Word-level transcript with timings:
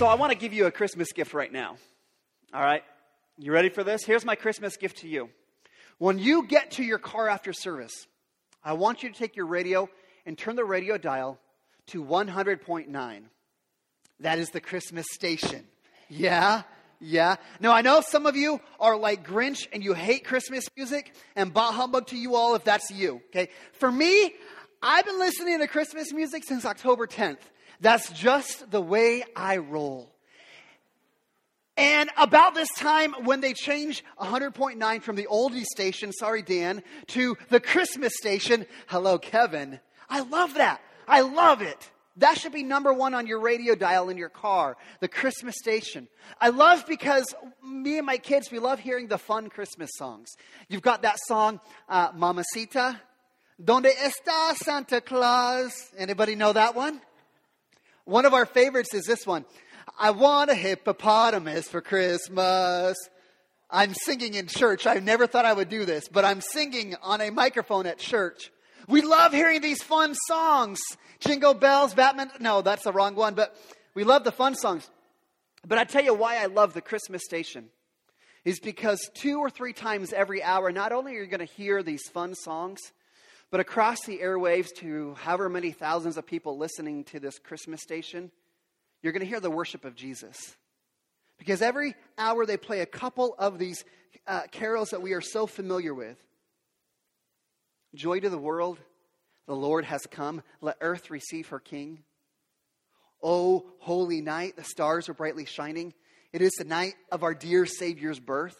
So 0.00 0.06
I 0.06 0.14
want 0.14 0.32
to 0.32 0.38
give 0.38 0.54
you 0.54 0.64
a 0.64 0.70
Christmas 0.70 1.12
gift 1.12 1.34
right 1.34 1.52
now. 1.52 1.76
All 2.54 2.62
right? 2.62 2.82
You 3.36 3.52
ready 3.52 3.68
for 3.68 3.84
this? 3.84 4.02
Here's 4.02 4.24
my 4.24 4.34
Christmas 4.34 4.78
gift 4.78 5.00
to 5.00 5.08
you. 5.08 5.28
When 5.98 6.18
you 6.18 6.46
get 6.46 6.70
to 6.70 6.82
your 6.82 6.96
car 6.96 7.28
after 7.28 7.52
service, 7.52 8.06
I 8.64 8.72
want 8.72 9.02
you 9.02 9.10
to 9.10 9.14
take 9.14 9.36
your 9.36 9.44
radio 9.44 9.90
and 10.24 10.38
turn 10.38 10.56
the 10.56 10.64
radio 10.64 10.96
dial 10.96 11.38
to 11.88 12.02
100.9. 12.02 13.20
That 14.20 14.38
is 14.38 14.48
the 14.48 14.60
Christmas 14.62 15.04
station. 15.12 15.66
Yeah? 16.08 16.62
Yeah. 16.98 17.36
Now, 17.60 17.72
I 17.72 17.82
know 17.82 18.00
some 18.00 18.24
of 18.24 18.36
you 18.36 18.58
are 18.80 18.96
like 18.96 19.28
Grinch 19.28 19.68
and 19.70 19.84
you 19.84 19.92
hate 19.92 20.24
Christmas 20.24 20.64
music, 20.78 21.14
and 21.36 21.52
bah 21.52 21.72
humbug 21.72 22.06
to 22.06 22.16
you 22.16 22.36
all 22.36 22.54
if 22.54 22.64
that's 22.64 22.90
you. 22.90 23.20
Okay? 23.28 23.50
For 23.74 23.92
me, 23.92 24.32
I've 24.82 25.04
been 25.04 25.18
listening 25.18 25.58
to 25.58 25.66
Christmas 25.66 26.10
music 26.10 26.44
since 26.44 26.64
October 26.64 27.06
10th. 27.06 27.40
That's 27.80 28.10
just 28.10 28.70
the 28.70 28.80
way 28.80 29.24
I 29.34 29.56
roll. 29.56 30.12
And 31.76 32.10
about 32.18 32.54
this 32.54 32.68
time, 32.76 33.14
when 33.24 33.40
they 33.40 33.54
changed 33.54 34.02
100.9 34.20 35.02
from 35.02 35.16
the 35.16 35.26
oldie 35.30 35.64
station, 35.64 36.12
sorry, 36.12 36.42
Dan, 36.42 36.82
to 37.08 37.38
the 37.48 37.60
Christmas 37.60 38.12
station, 38.18 38.66
hello, 38.88 39.18
Kevin, 39.18 39.80
I 40.08 40.20
love 40.20 40.54
that. 40.54 40.82
I 41.08 41.22
love 41.22 41.62
it. 41.62 41.90
That 42.16 42.36
should 42.36 42.52
be 42.52 42.64
number 42.64 42.92
one 42.92 43.14
on 43.14 43.26
your 43.26 43.40
radio 43.40 43.74
dial 43.74 44.10
in 44.10 44.18
your 44.18 44.28
car, 44.28 44.76
the 45.00 45.08
Christmas 45.08 45.56
station. 45.56 46.06
I 46.38 46.50
love 46.50 46.84
because 46.86 47.34
me 47.64 47.96
and 47.96 48.06
my 48.06 48.18
kids, 48.18 48.50
we 48.50 48.58
love 48.58 48.78
hearing 48.78 49.06
the 49.06 49.16
fun 49.16 49.48
Christmas 49.48 49.90
songs. 49.96 50.28
You've 50.68 50.82
got 50.82 51.00
that 51.02 51.16
song, 51.26 51.60
uh, 51.88 52.12
Mamacita, 52.12 53.00
Donde 53.62 53.88
está 53.88 54.54
Santa 54.54 55.00
Claus? 55.00 55.90
Anybody 55.98 56.34
know 56.34 56.52
that 56.52 56.74
one? 56.74 57.00
One 58.10 58.24
of 58.24 58.34
our 58.34 58.44
favorites 58.44 58.92
is 58.92 59.04
this 59.04 59.24
one. 59.24 59.44
I 59.96 60.10
want 60.10 60.50
a 60.50 60.54
hippopotamus 60.56 61.68
for 61.68 61.80
Christmas. 61.80 62.96
I'm 63.70 63.94
singing 63.94 64.34
in 64.34 64.48
church. 64.48 64.84
I 64.84 64.94
never 64.94 65.28
thought 65.28 65.44
I 65.44 65.52
would 65.52 65.68
do 65.68 65.84
this, 65.84 66.08
but 66.08 66.24
I'm 66.24 66.40
singing 66.40 66.96
on 67.04 67.20
a 67.20 67.30
microphone 67.30 67.86
at 67.86 67.98
church. 67.98 68.50
We 68.88 69.00
love 69.02 69.32
hearing 69.32 69.60
these 69.60 69.80
fun 69.80 70.16
songs. 70.26 70.80
Jingle 71.20 71.54
bells, 71.54 71.94
Batman. 71.94 72.32
No, 72.40 72.62
that's 72.62 72.82
the 72.82 72.90
wrong 72.90 73.14
one, 73.14 73.34
but 73.34 73.54
we 73.94 74.02
love 74.02 74.24
the 74.24 74.32
fun 74.32 74.56
songs. 74.56 74.90
But 75.64 75.78
I 75.78 75.84
tell 75.84 76.02
you 76.02 76.12
why 76.12 76.42
I 76.42 76.46
love 76.46 76.74
the 76.74 76.80
Christmas 76.80 77.22
station 77.24 77.68
is 78.44 78.58
because 78.58 79.08
two 79.14 79.38
or 79.38 79.50
three 79.50 79.72
times 79.72 80.12
every 80.12 80.42
hour, 80.42 80.72
not 80.72 80.90
only 80.90 81.16
are 81.16 81.22
you 81.22 81.28
going 81.28 81.46
to 81.46 81.54
hear 81.54 81.84
these 81.84 82.02
fun 82.12 82.34
songs, 82.34 82.80
but 83.50 83.60
across 83.60 84.04
the 84.06 84.18
airwaves 84.18 84.68
to 84.76 85.14
however 85.14 85.48
many 85.48 85.72
thousands 85.72 86.16
of 86.16 86.26
people 86.26 86.56
listening 86.56 87.04
to 87.04 87.18
this 87.18 87.38
Christmas 87.38 87.82
station, 87.82 88.30
you're 89.02 89.12
going 89.12 89.22
to 89.22 89.28
hear 89.28 89.40
the 89.40 89.50
worship 89.50 89.84
of 89.84 89.94
Jesus. 89.94 90.56
Because 91.38 91.62
every 91.62 91.94
hour 92.18 92.46
they 92.46 92.56
play 92.56 92.80
a 92.80 92.86
couple 92.86 93.34
of 93.38 93.58
these 93.58 93.84
uh, 94.26 94.42
carols 94.52 94.90
that 94.90 95.02
we 95.02 95.12
are 95.12 95.20
so 95.20 95.46
familiar 95.46 95.94
with. 95.94 96.18
Joy 97.94 98.20
to 98.20 98.30
the 98.30 98.38
world, 98.38 98.78
the 99.46 99.56
Lord 99.56 99.84
has 99.84 100.02
come. 100.10 100.42
Let 100.60 100.76
earth 100.80 101.10
receive 101.10 101.48
her 101.48 101.58
King. 101.58 102.04
Oh, 103.22 103.66
holy 103.80 104.20
night, 104.20 104.56
the 104.56 104.64
stars 104.64 105.08
are 105.08 105.14
brightly 105.14 105.44
shining. 105.44 105.92
It 106.32 106.40
is 106.40 106.52
the 106.52 106.64
night 106.64 106.94
of 107.10 107.22
our 107.22 107.34
dear 107.34 107.66
Savior's 107.66 108.20
birth. 108.20 108.56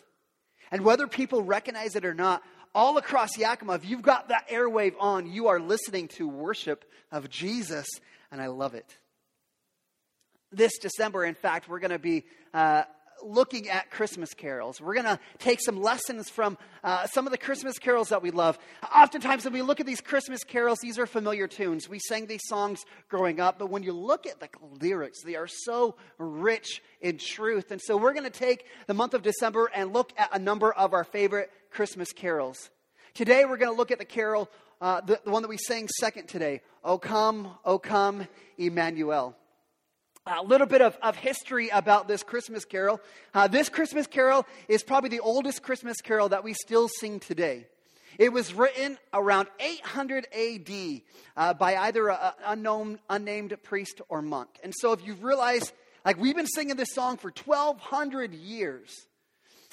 And 0.73 0.83
whether 0.83 1.07
people 1.07 1.43
recognize 1.43 1.97
it 1.97 2.05
or 2.05 2.15
not, 2.15 2.43
all 2.75 2.97
across 2.99 3.37
Yakima, 3.37 3.75
if 3.75 3.85
you've 3.85 4.03
got 4.03 4.29
that 4.29 4.49
airwave 4.49 4.95
on, 4.99 5.31
you 5.31 5.49
are 5.49 5.59
listening 5.59 6.09
to 6.09 6.29
worship 6.29 6.85
of 7.11 7.29
Jesus, 7.29 7.87
and 8.31 8.41
I 8.41 8.47
love 8.47 8.75
it. 8.75 8.97
This 10.53 10.79
December, 10.79 11.25
in 11.25 11.35
fact, 11.35 11.69
we're 11.69 11.79
going 11.79 11.91
to 11.91 11.99
be 11.99 12.25
uh, 12.53 12.83
looking 13.25 13.69
at 13.69 13.91
Christmas 13.91 14.35
carols. 14.35 14.81
We're 14.81 14.95
going 14.95 15.07
to 15.07 15.19
take 15.39 15.61
some 15.61 15.81
lessons 15.81 16.29
from 16.29 16.59
uh, 16.83 17.07
some 17.07 17.27
of 17.27 17.33
the 17.33 17.39
Christmas 17.39 17.79
carols 17.79 18.11
that 18.11 18.23
we 18.23 18.31
love. 18.31 18.59
Oftentimes, 18.95 19.45
when 19.45 19.53
we 19.53 19.63
look 19.63 19.81
at 19.81 19.87
these 19.87 20.01
Christmas 20.01 20.45
carols, 20.45 20.79
these 20.83 20.99
are 20.99 21.07
familiar 21.07 21.47
tunes. 21.47 21.89
We 21.89 21.99
sang 21.99 22.27
these 22.27 22.43
songs 22.49 22.85
growing 23.09 23.41
up, 23.41 23.59
but 23.59 23.71
when 23.71 23.83
you 23.83 23.93
look 23.93 24.27
at 24.27 24.41
the 24.41 24.49
lyrics, 24.81 25.23
they 25.23 25.37
are 25.37 25.49
so 25.49 25.97
rich 26.19 26.83
in 27.01 27.19
truth. 27.19 27.71
And 27.71 27.81
so, 27.81 27.97
we're 27.97 28.13
going 28.13 28.25
to 28.25 28.31
take 28.31 28.65
the 28.87 28.95
month 28.95 29.15
of 29.15 29.23
December 29.23 29.71
and 29.75 29.93
look 29.93 30.13
at 30.17 30.35
a 30.35 30.39
number 30.39 30.73
of 30.73 30.93
our 30.93 31.05
favorite 31.05 31.51
Christmas 31.71 32.13
carols. 32.13 32.71
Today, 33.15 33.45
we're 33.45 33.57
going 33.57 33.73
to 33.73 33.77
look 33.77 33.91
at 33.91 33.99
the 33.99 34.05
carol, 34.05 34.51
uh, 34.81 35.01
the, 35.01 35.21
the 35.25 35.31
one 35.31 35.43
that 35.43 35.49
we 35.49 35.59
sang 35.59 35.89
second 35.89 36.29
today 36.29 36.63
O 36.83 36.99
come, 36.99 37.57
O 37.65 37.79
come, 37.79 38.27
Emmanuel. 38.57 39.37
A 40.27 40.43
little 40.43 40.67
bit 40.67 40.83
of, 40.83 40.99
of 41.01 41.17
history 41.17 41.71
about 41.71 42.07
this 42.07 42.23
Christmas 42.23 42.67
carol. 42.67 43.01
Uh, 43.33 43.49
this 43.49 43.71
Christmas 43.71 44.07
carol 44.07 44.47
is 44.69 44.83
probably 44.83 45.09
the 45.09 45.21
oldest 45.21 45.63
Christmas 45.63 46.03
carol 46.03 46.29
that 46.29 46.45
we 46.45 46.53
still 46.53 46.89
sing 46.89 47.21
today. 47.21 47.67
It 48.19 48.31
was 48.31 48.53
written 48.53 48.99
around 49.15 49.49
800 49.59 50.27
AD 50.31 51.01
uh, 51.39 51.55
by 51.55 51.75
either 51.77 52.11
an 52.11 52.33
unknown, 52.45 52.99
unnamed 53.09 53.57
priest 53.63 54.03
or 54.11 54.21
monk. 54.21 54.51
And 54.63 54.75
so, 54.77 54.93
if 54.93 55.07
you 55.07 55.15
realize, 55.15 55.73
like 56.05 56.19
we've 56.19 56.37
been 56.37 56.47
singing 56.47 56.77
this 56.77 56.93
song 56.93 57.17
for 57.17 57.33
1,200 57.33 58.35
years, 58.35 59.07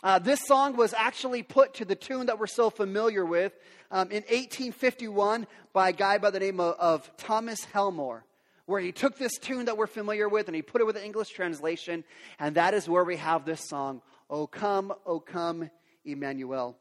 uh, 0.02 0.20
this 0.20 0.40
song 0.46 0.78
was 0.78 0.94
actually 0.94 1.44
put 1.44 1.74
to 1.76 1.86
the 1.86 1.96
tune 1.96 2.28
that 2.28 2.40
we're 2.40 2.48
so 2.48 2.70
familiar 2.70 3.26
with 3.26 3.52
um, 3.92 4.12
in 4.12 4.24
1851 4.24 5.46
by 5.74 5.90
a 5.90 5.94
guy 5.94 6.20
by 6.20 6.30
the 6.30 6.40
name 6.40 6.62
of, 6.62 6.76
of 6.80 7.18
Thomas 7.18 7.66
Helmore 7.66 8.24
where 8.68 8.82
he 8.82 8.92
took 8.92 9.18
this 9.18 9.38
tune 9.40 9.66
that 9.66 9.78
we're 9.78 9.88
familiar 9.88 10.30
with 10.30 10.48
and 10.48 10.56
he 10.56 10.62
put 10.62 10.82
it 10.82 10.84
with 10.86 10.98
an 10.98 11.04
English 11.04 11.30
translation, 11.30 12.04
and 12.38 12.56
that 12.56 12.74
is 12.74 12.88
where 12.88 13.04
we 13.04 13.16
have 13.16 13.46
this 13.46 13.68
song, 13.68 14.02
O 14.30 14.46
come, 14.46 14.94
O 15.06 15.20
come, 15.20 15.72
Emmanuel. 16.06 16.78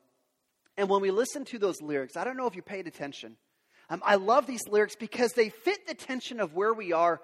And 0.77 0.89
when 0.89 1.01
we 1.01 1.11
listen 1.11 1.45
to 1.47 1.59
those 1.59 1.81
lyrics, 1.81 2.17
I 2.17 2.25
don't 2.25 2.37
know 2.37 2.47
if 2.47 2.57
you 2.57 2.63
paid 2.63 2.87
attention. 2.87 3.37
Um, 3.89 4.03
I 4.05 4.17
love 4.17 4.47
these 4.47 4.67
lyrics 4.69 4.97
because 4.97 5.33
they 5.33 5.49
fit 5.49 5.87
the 5.87 5.95
tension 5.95 6.41
of 6.41 6.55
where 6.55 6.75
we 6.75 6.93
are 6.93 7.21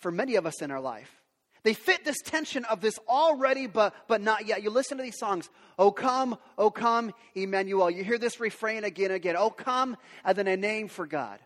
for 0.00 0.10
many 0.10 0.34
of 0.34 0.44
us 0.44 0.60
in 0.60 0.72
our 0.72 0.80
life. 0.80 1.22
They 1.62 1.74
fit 1.74 2.04
this 2.04 2.20
tension 2.24 2.64
of 2.64 2.80
this 2.80 2.98
already 3.08 3.68
but, 3.68 3.94
but 4.08 4.20
not 4.20 4.46
yet. 4.46 4.62
You 4.62 4.70
listen 4.70 4.96
to 4.96 5.04
these 5.04 5.18
songs, 5.18 5.48
O 5.78 5.92
come, 5.92 6.36
O 6.58 6.70
come, 6.70 7.12
Emmanuel. 7.34 7.90
You 7.90 8.02
hear 8.02 8.18
this 8.18 8.40
refrain 8.40 8.82
again 8.82 9.06
and 9.06 9.16
again, 9.16 9.36
O 9.36 9.50
come, 9.50 9.96
and 10.24 10.36
then 10.36 10.48
a 10.48 10.56
name 10.56 10.88
for 10.88 11.06
God. 11.06 11.38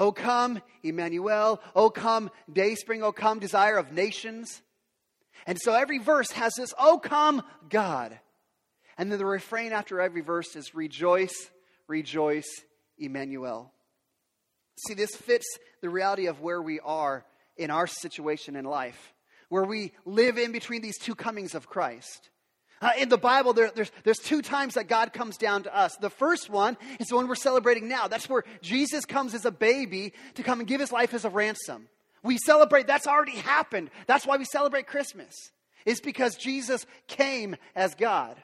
O 0.00 0.12
come, 0.12 0.62
Emmanuel. 0.82 1.60
O 1.76 1.90
come, 1.90 2.30
Dayspring. 2.50 3.02
O 3.02 3.12
come, 3.12 3.38
desire 3.38 3.76
of 3.76 3.92
nations. 3.92 4.62
And 5.46 5.60
so 5.60 5.74
every 5.74 5.98
verse 5.98 6.30
has 6.32 6.54
this, 6.54 6.72
O 6.78 6.98
come, 6.98 7.42
God. 7.68 8.18
And 8.96 9.12
then 9.12 9.18
the 9.18 9.26
refrain 9.26 9.72
after 9.72 10.00
every 10.00 10.22
verse 10.22 10.56
is, 10.56 10.74
Rejoice, 10.74 11.50
rejoice, 11.86 12.48
Emmanuel. 12.98 13.72
See, 14.86 14.94
this 14.94 15.14
fits 15.14 15.46
the 15.82 15.90
reality 15.90 16.26
of 16.26 16.40
where 16.40 16.62
we 16.62 16.80
are 16.80 17.26
in 17.58 17.70
our 17.70 17.86
situation 17.86 18.56
in 18.56 18.64
life, 18.64 19.12
where 19.50 19.64
we 19.64 19.92
live 20.06 20.38
in 20.38 20.50
between 20.50 20.80
these 20.80 20.98
two 20.98 21.14
comings 21.14 21.54
of 21.54 21.68
Christ. 21.68 22.29
Uh, 22.80 22.92
in 22.96 23.10
the 23.10 23.18
Bible, 23.18 23.52
there, 23.52 23.70
there's, 23.74 23.92
there's 24.04 24.18
two 24.18 24.40
times 24.40 24.74
that 24.74 24.88
God 24.88 25.12
comes 25.12 25.36
down 25.36 25.64
to 25.64 25.76
us. 25.76 25.96
The 25.96 26.08
first 26.08 26.48
one 26.48 26.78
is 26.98 27.08
the 27.08 27.16
one 27.16 27.28
we're 27.28 27.34
celebrating 27.34 27.88
now. 27.88 28.08
That's 28.08 28.28
where 28.28 28.44
Jesus 28.62 29.04
comes 29.04 29.34
as 29.34 29.44
a 29.44 29.50
baby 29.50 30.14
to 30.34 30.42
come 30.42 30.60
and 30.60 30.68
give 30.68 30.80
his 30.80 30.90
life 30.90 31.12
as 31.12 31.26
a 31.26 31.30
ransom. 31.30 31.88
We 32.22 32.38
celebrate, 32.38 32.86
that's 32.86 33.06
already 33.06 33.36
happened. 33.36 33.90
That's 34.06 34.26
why 34.26 34.38
we 34.38 34.44
celebrate 34.44 34.86
Christmas. 34.86 35.34
It's 35.84 36.00
because 36.00 36.36
Jesus 36.36 36.86
came 37.06 37.56
as 37.74 37.94
God. 37.94 38.36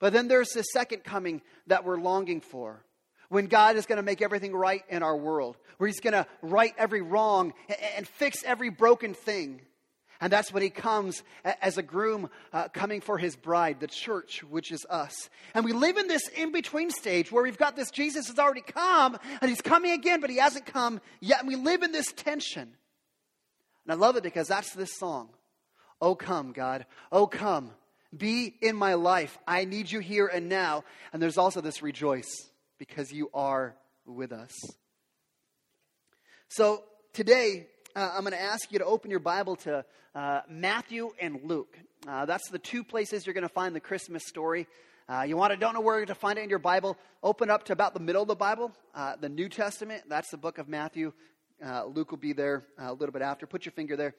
But 0.00 0.12
then 0.12 0.28
there's 0.28 0.50
the 0.50 0.62
second 0.62 1.04
coming 1.04 1.42
that 1.66 1.84
we're 1.84 1.98
longing 1.98 2.40
for. 2.40 2.84
When 3.28 3.46
God 3.46 3.76
is 3.76 3.84
going 3.84 3.96
to 3.96 4.02
make 4.02 4.22
everything 4.22 4.54
right 4.54 4.82
in 4.88 5.02
our 5.02 5.16
world, 5.16 5.56
where 5.76 5.86
He's 5.86 6.00
going 6.00 6.14
to 6.14 6.26
right 6.40 6.74
every 6.78 7.02
wrong 7.02 7.52
and, 7.68 7.78
and 7.96 8.08
fix 8.08 8.42
every 8.44 8.70
broken 8.70 9.12
thing. 9.12 9.60
And 10.20 10.32
that's 10.32 10.52
when 10.52 10.64
he 10.64 10.70
comes 10.70 11.22
as 11.44 11.78
a 11.78 11.82
groom 11.82 12.28
uh, 12.52 12.68
coming 12.68 13.00
for 13.00 13.18
his 13.18 13.36
bride, 13.36 13.78
the 13.78 13.86
church, 13.86 14.42
which 14.42 14.72
is 14.72 14.84
us. 14.90 15.30
And 15.54 15.64
we 15.64 15.72
live 15.72 15.96
in 15.96 16.08
this 16.08 16.26
in 16.28 16.50
between 16.50 16.90
stage 16.90 17.30
where 17.30 17.42
we've 17.42 17.58
got 17.58 17.76
this 17.76 17.90
Jesus 17.92 18.26
has 18.26 18.38
already 18.38 18.62
come 18.62 19.16
and 19.40 19.48
he's 19.48 19.60
coming 19.60 19.92
again, 19.92 20.20
but 20.20 20.30
he 20.30 20.38
hasn't 20.38 20.66
come 20.66 21.00
yet. 21.20 21.40
And 21.40 21.48
we 21.48 21.54
live 21.54 21.82
in 21.82 21.92
this 21.92 22.12
tension. 22.12 22.68
And 23.84 23.92
I 23.92 23.94
love 23.94 24.16
it 24.16 24.24
because 24.24 24.48
that's 24.48 24.72
this 24.74 24.98
song. 24.98 25.28
Oh, 26.00 26.14
come, 26.14 26.52
God. 26.52 26.86
Oh, 27.12 27.26
come. 27.26 27.70
Be 28.16 28.54
in 28.60 28.74
my 28.74 28.94
life. 28.94 29.38
I 29.46 29.64
need 29.66 29.90
you 29.90 30.00
here 30.00 30.26
and 30.26 30.48
now. 30.48 30.84
And 31.12 31.22
there's 31.22 31.38
also 31.38 31.60
this 31.60 31.82
rejoice 31.82 32.48
because 32.78 33.12
you 33.12 33.30
are 33.34 33.76
with 34.04 34.32
us. 34.32 34.52
So 36.48 36.82
today, 37.12 37.68
uh, 37.98 38.12
I'm 38.14 38.20
going 38.20 38.32
to 38.32 38.40
ask 38.40 38.70
you 38.70 38.78
to 38.78 38.84
open 38.84 39.10
your 39.10 39.18
Bible 39.18 39.56
to 39.56 39.84
uh, 40.14 40.42
Matthew 40.48 41.10
and 41.20 41.40
Luke. 41.42 41.76
Uh, 42.06 42.26
that's 42.26 42.48
the 42.48 42.58
two 42.60 42.84
places 42.84 43.26
you're 43.26 43.34
going 43.34 43.42
to 43.42 43.48
find 43.48 43.74
the 43.74 43.80
Christmas 43.80 44.22
story. 44.24 44.68
Uh, 45.08 45.22
you 45.26 45.36
want 45.36 45.52
to 45.52 45.58
don't 45.58 45.74
know 45.74 45.80
where 45.80 46.06
to 46.06 46.14
find 46.14 46.38
it 46.38 46.42
in 46.42 46.48
your 46.48 46.60
Bible? 46.60 46.96
Open 47.24 47.50
up 47.50 47.64
to 47.64 47.72
about 47.72 47.94
the 47.94 48.00
middle 48.00 48.22
of 48.22 48.28
the 48.28 48.36
Bible, 48.36 48.70
uh, 48.94 49.16
the 49.20 49.28
New 49.28 49.48
Testament. 49.48 50.04
That's 50.08 50.30
the 50.30 50.36
book 50.36 50.58
of 50.58 50.68
Matthew. 50.68 51.12
Uh, 51.64 51.86
Luke 51.86 52.12
will 52.12 52.18
be 52.18 52.32
there 52.32 52.62
a 52.78 52.92
little 52.92 53.12
bit 53.12 53.22
after. 53.22 53.48
Put 53.48 53.64
your 53.64 53.72
finger 53.72 53.96
there. 53.96 54.14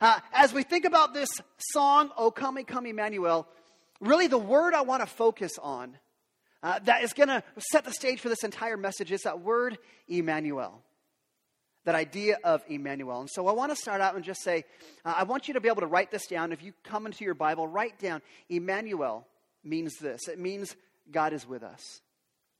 As 0.00 0.52
we 0.52 0.64
think 0.64 0.84
about 0.84 1.14
this 1.14 1.28
song, 1.70 2.10
O 2.16 2.32
Come, 2.32 2.64
Come 2.64 2.86
Emmanuel, 2.86 3.46
really 4.00 4.26
the 4.26 4.38
word 4.38 4.74
I 4.74 4.80
want 4.80 5.02
to 5.02 5.06
focus 5.06 5.52
on 5.62 5.96
uh, 6.64 6.80
that 6.80 7.04
is 7.04 7.12
going 7.12 7.28
to 7.28 7.44
set 7.70 7.84
the 7.84 7.92
stage 7.92 8.18
for 8.20 8.28
this 8.28 8.42
entire 8.42 8.76
message 8.76 9.12
is 9.12 9.22
that 9.22 9.40
word 9.40 9.78
Emmanuel. 10.08 10.82
That 11.84 11.94
idea 11.94 12.38
of 12.44 12.62
Emmanuel. 12.68 13.20
And 13.20 13.30
so 13.30 13.46
I 13.46 13.52
want 13.52 13.72
to 13.72 13.76
start 13.76 14.00
out 14.00 14.14
and 14.14 14.22
just 14.22 14.42
say, 14.42 14.64
uh, 15.04 15.14
I 15.16 15.24
want 15.24 15.48
you 15.48 15.54
to 15.54 15.60
be 15.60 15.68
able 15.68 15.80
to 15.80 15.86
write 15.86 16.10
this 16.10 16.26
down. 16.26 16.52
If 16.52 16.62
you 16.62 16.72
come 16.84 17.06
into 17.06 17.24
your 17.24 17.34
Bible, 17.34 17.66
write 17.66 17.98
down 17.98 18.20
Emmanuel 18.48 19.26
means 19.64 19.96
this 19.96 20.28
it 20.28 20.38
means 20.38 20.76
God 21.10 21.32
is 21.32 21.46
with 21.46 21.62
us. 21.62 22.00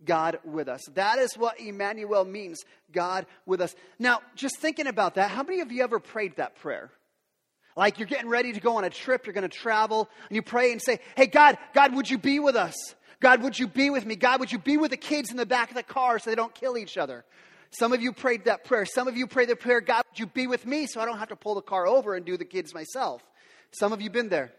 God 0.04 0.38
with 0.44 0.68
us. 0.68 0.80
That 0.94 1.18
is 1.18 1.34
what 1.36 1.60
Emmanuel 1.60 2.24
means 2.24 2.64
God 2.90 3.26
with 3.44 3.60
us. 3.60 3.74
Now, 3.98 4.20
just 4.34 4.56
thinking 4.56 4.86
about 4.86 5.16
that, 5.16 5.30
how 5.30 5.42
many 5.42 5.60
of 5.60 5.70
you 5.70 5.82
ever 5.82 5.98
prayed 5.98 6.36
that 6.36 6.56
prayer? 6.56 6.90
Like 7.76 7.98
you're 7.98 8.08
getting 8.08 8.28
ready 8.28 8.52
to 8.52 8.60
go 8.60 8.76
on 8.76 8.84
a 8.84 8.90
trip, 8.90 9.26
you're 9.26 9.34
going 9.34 9.48
to 9.48 9.56
travel, 9.56 10.08
and 10.28 10.36
you 10.36 10.42
pray 10.42 10.72
and 10.72 10.82
say, 10.82 11.00
Hey, 11.16 11.26
God, 11.26 11.58
God, 11.74 11.94
would 11.94 12.10
you 12.10 12.18
be 12.18 12.38
with 12.38 12.56
us? 12.56 12.74
God, 13.20 13.42
would 13.42 13.58
you 13.58 13.66
be 13.66 13.90
with 13.90 14.06
me? 14.06 14.16
God, 14.16 14.40
would 14.40 14.50
you 14.50 14.58
be 14.58 14.78
with 14.78 14.90
the 14.90 14.96
kids 14.96 15.30
in 15.30 15.36
the 15.36 15.46
back 15.46 15.68
of 15.68 15.76
the 15.76 15.82
car 15.82 16.18
so 16.18 16.30
they 16.30 16.36
don't 16.36 16.54
kill 16.54 16.78
each 16.78 16.96
other? 16.96 17.24
Some 17.72 17.92
of 17.92 18.02
you 18.02 18.12
prayed 18.12 18.44
that 18.46 18.64
prayer. 18.64 18.84
Some 18.84 19.06
of 19.06 19.16
you 19.16 19.26
prayed 19.26 19.48
the 19.48 19.56
prayer, 19.56 19.80
God, 19.80 20.04
would 20.10 20.18
you 20.18 20.26
be 20.26 20.46
with 20.46 20.66
me 20.66 20.86
so 20.86 21.00
I 21.00 21.04
don't 21.04 21.18
have 21.18 21.28
to 21.28 21.36
pull 21.36 21.54
the 21.54 21.62
car 21.62 21.86
over 21.86 22.14
and 22.14 22.26
do 22.26 22.36
the 22.36 22.44
kids 22.44 22.74
myself? 22.74 23.22
Some 23.70 23.92
of 23.92 24.02
you 24.02 24.10
been 24.10 24.28
there. 24.28 24.52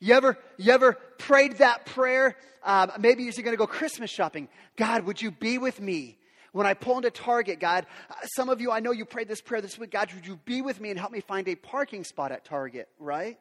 You 0.00 0.14
ever, 0.14 0.38
you 0.56 0.72
ever 0.72 0.92
prayed 1.18 1.58
that 1.58 1.86
prayer? 1.86 2.36
Um, 2.62 2.92
maybe 3.00 3.24
you're 3.24 3.32
going 3.32 3.50
to 3.50 3.56
go 3.56 3.66
Christmas 3.66 4.10
shopping. 4.10 4.48
God, 4.76 5.04
would 5.04 5.20
you 5.20 5.32
be 5.32 5.58
with 5.58 5.80
me 5.80 6.18
when 6.52 6.66
I 6.66 6.74
pull 6.74 6.96
into 6.96 7.10
Target? 7.10 7.58
God, 7.58 7.86
uh, 8.08 8.14
some 8.36 8.48
of 8.48 8.60
you, 8.60 8.70
I 8.70 8.78
know 8.78 8.92
you 8.92 9.04
prayed 9.04 9.26
this 9.26 9.40
prayer 9.40 9.60
this 9.60 9.76
week. 9.76 9.90
God, 9.90 10.12
would 10.14 10.26
you 10.26 10.36
be 10.44 10.62
with 10.62 10.80
me 10.80 10.90
and 10.90 10.98
help 10.98 11.10
me 11.10 11.20
find 11.20 11.48
a 11.48 11.56
parking 11.56 12.04
spot 12.04 12.30
at 12.30 12.44
Target, 12.44 12.88
right? 13.00 13.38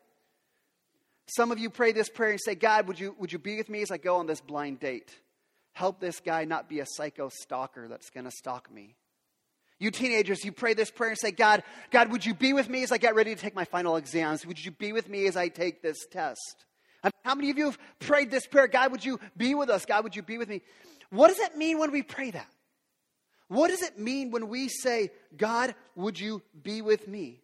Some 1.27 1.51
of 1.51 1.59
you 1.59 1.69
pray 1.69 1.91
this 1.91 2.09
prayer 2.09 2.31
and 2.31 2.39
say, 2.41 2.55
God, 2.55 2.87
would 2.87 2.99
you, 2.99 3.15
would 3.19 3.31
you 3.31 3.39
be 3.39 3.57
with 3.57 3.69
me 3.69 3.81
as 3.83 3.91
I 3.91 3.97
go 3.97 4.15
on 4.15 4.25
this 4.25 4.41
blind 4.41 4.79
date? 4.79 5.13
Help 5.77 5.99
this 5.99 6.19
guy 6.19 6.43
not 6.45 6.67
be 6.67 6.79
a 6.79 6.87
psycho 6.87 7.29
stalker 7.29 7.87
that's 7.87 8.09
going 8.09 8.23
to 8.23 8.31
stalk 8.31 8.73
me. 8.73 8.95
You 9.77 9.91
teenagers, 9.91 10.43
you 10.43 10.51
pray 10.51 10.73
this 10.73 10.89
prayer 10.89 11.11
and 11.11 11.19
say, 11.19 11.29
God, 11.29 11.61
God, 11.91 12.11
would 12.11 12.25
you 12.25 12.33
be 12.33 12.51
with 12.51 12.67
me 12.67 12.81
as 12.81 12.91
I 12.91 12.97
get 12.97 13.13
ready 13.13 13.35
to 13.35 13.39
take 13.39 13.53
my 13.53 13.63
final 13.63 13.95
exams? 13.95 14.43
Would 14.43 14.65
you 14.65 14.71
be 14.71 14.91
with 14.91 15.07
me 15.07 15.27
as 15.27 15.37
I 15.37 15.49
take 15.49 15.83
this 15.83 16.07
test? 16.11 16.65
How 17.23 17.35
many 17.35 17.51
of 17.51 17.59
you 17.59 17.65
have 17.65 17.77
prayed 17.99 18.31
this 18.31 18.47
prayer? 18.47 18.67
God, 18.67 18.91
would 18.91 19.05
you 19.05 19.19
be 19.37 19.53
with 19.53 19.69
us? 19.69 19.85
God, 19.85 20.03
would 20.03 20.15
you 20.15 20.23
be 20.23 20.39
with 20.39 20.49
me? 20.49 20.63
What 21.11 21.27
does 21.27 21.37
it 21.37 21.55
mean 21.55 21.77
when 21.77 21.91
we 21.91 22.01
pray 22.01 22.31
that? 22.31 22.49
What 23.47 23.67
does 23.67 23.83
it 23.83 23.99
mean 23.99 24.31
when 24.31 24.49
we 24.49 24.69
say, 24.69 25.11
God, 25.37 25.75
would 25.95 26.19
you 26.19 26.41
be 26.59 26.81
with 26.81 27.07
me? 27.07 27.43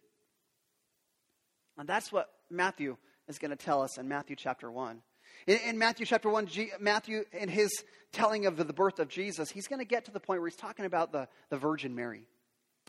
And 1.77 1.87
that's 1.87 2.11
what 2.11 2.31
Matthew 2.49 2.97
is 3.27 3.37
going 3.37 3.51
to 3.51 3.63
tell 3.63 3.83
us 3.83 3.99
in 3.99 4.07
Matthew 4.07 4.35
chapter 4.35 4.71
1. 4.71 5.03
In, 5.47 5.57
in 5.65 5.77
Matthew 5.77 6.05
chapter 6.05 6.29
1, 6.29 6.47
G, 6.47 6.71
Matthew, 6.79 7.25
in 7.31 7.49
his 7.49 7.69
telling 8.11 8.45
of 8.45 8.57
the, 8.57 8.65
birth 8.73 8.99
of 8.99 9.09
Jesus, 9.09 9.49
he's 9.49 9.67
going 9.67 9.79
to 9.79 9.85
get 9.85 10.05
to 10.05 10.11
the 10.11 10.19
point 10.19 10.39
where 10.39 10.49
he's 10.49 10.57
talking 10.57 10.85
about 10.85 11.11
the, 11.11 11.27
the 11.49 11.57
Virgin 11.57 11.95
Mary. 11.95 12.23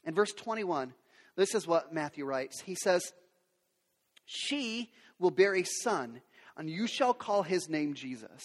In 0.05 0.15
verse 0.15 0.33
21, 0.33 0.93
this 1.37 1.55
is 1.55 1.67
what 1.67 1.93
Matthew 1.93 2.25
writes. 2.25 2.61
He 2.61 2.75
says, 2.75 3.13
She 4.25 4.91
will 5.19 5.31
bear 5.31 5.55
a 5.55 5.65
son, 5.65 6.21
and 6.57 6.69
you 6.69 6.87
shall 6.87 7.15
call 7.15 7.43
his 7.43 7.69
name 7.69 7.95
Jesus. 7.95 8.43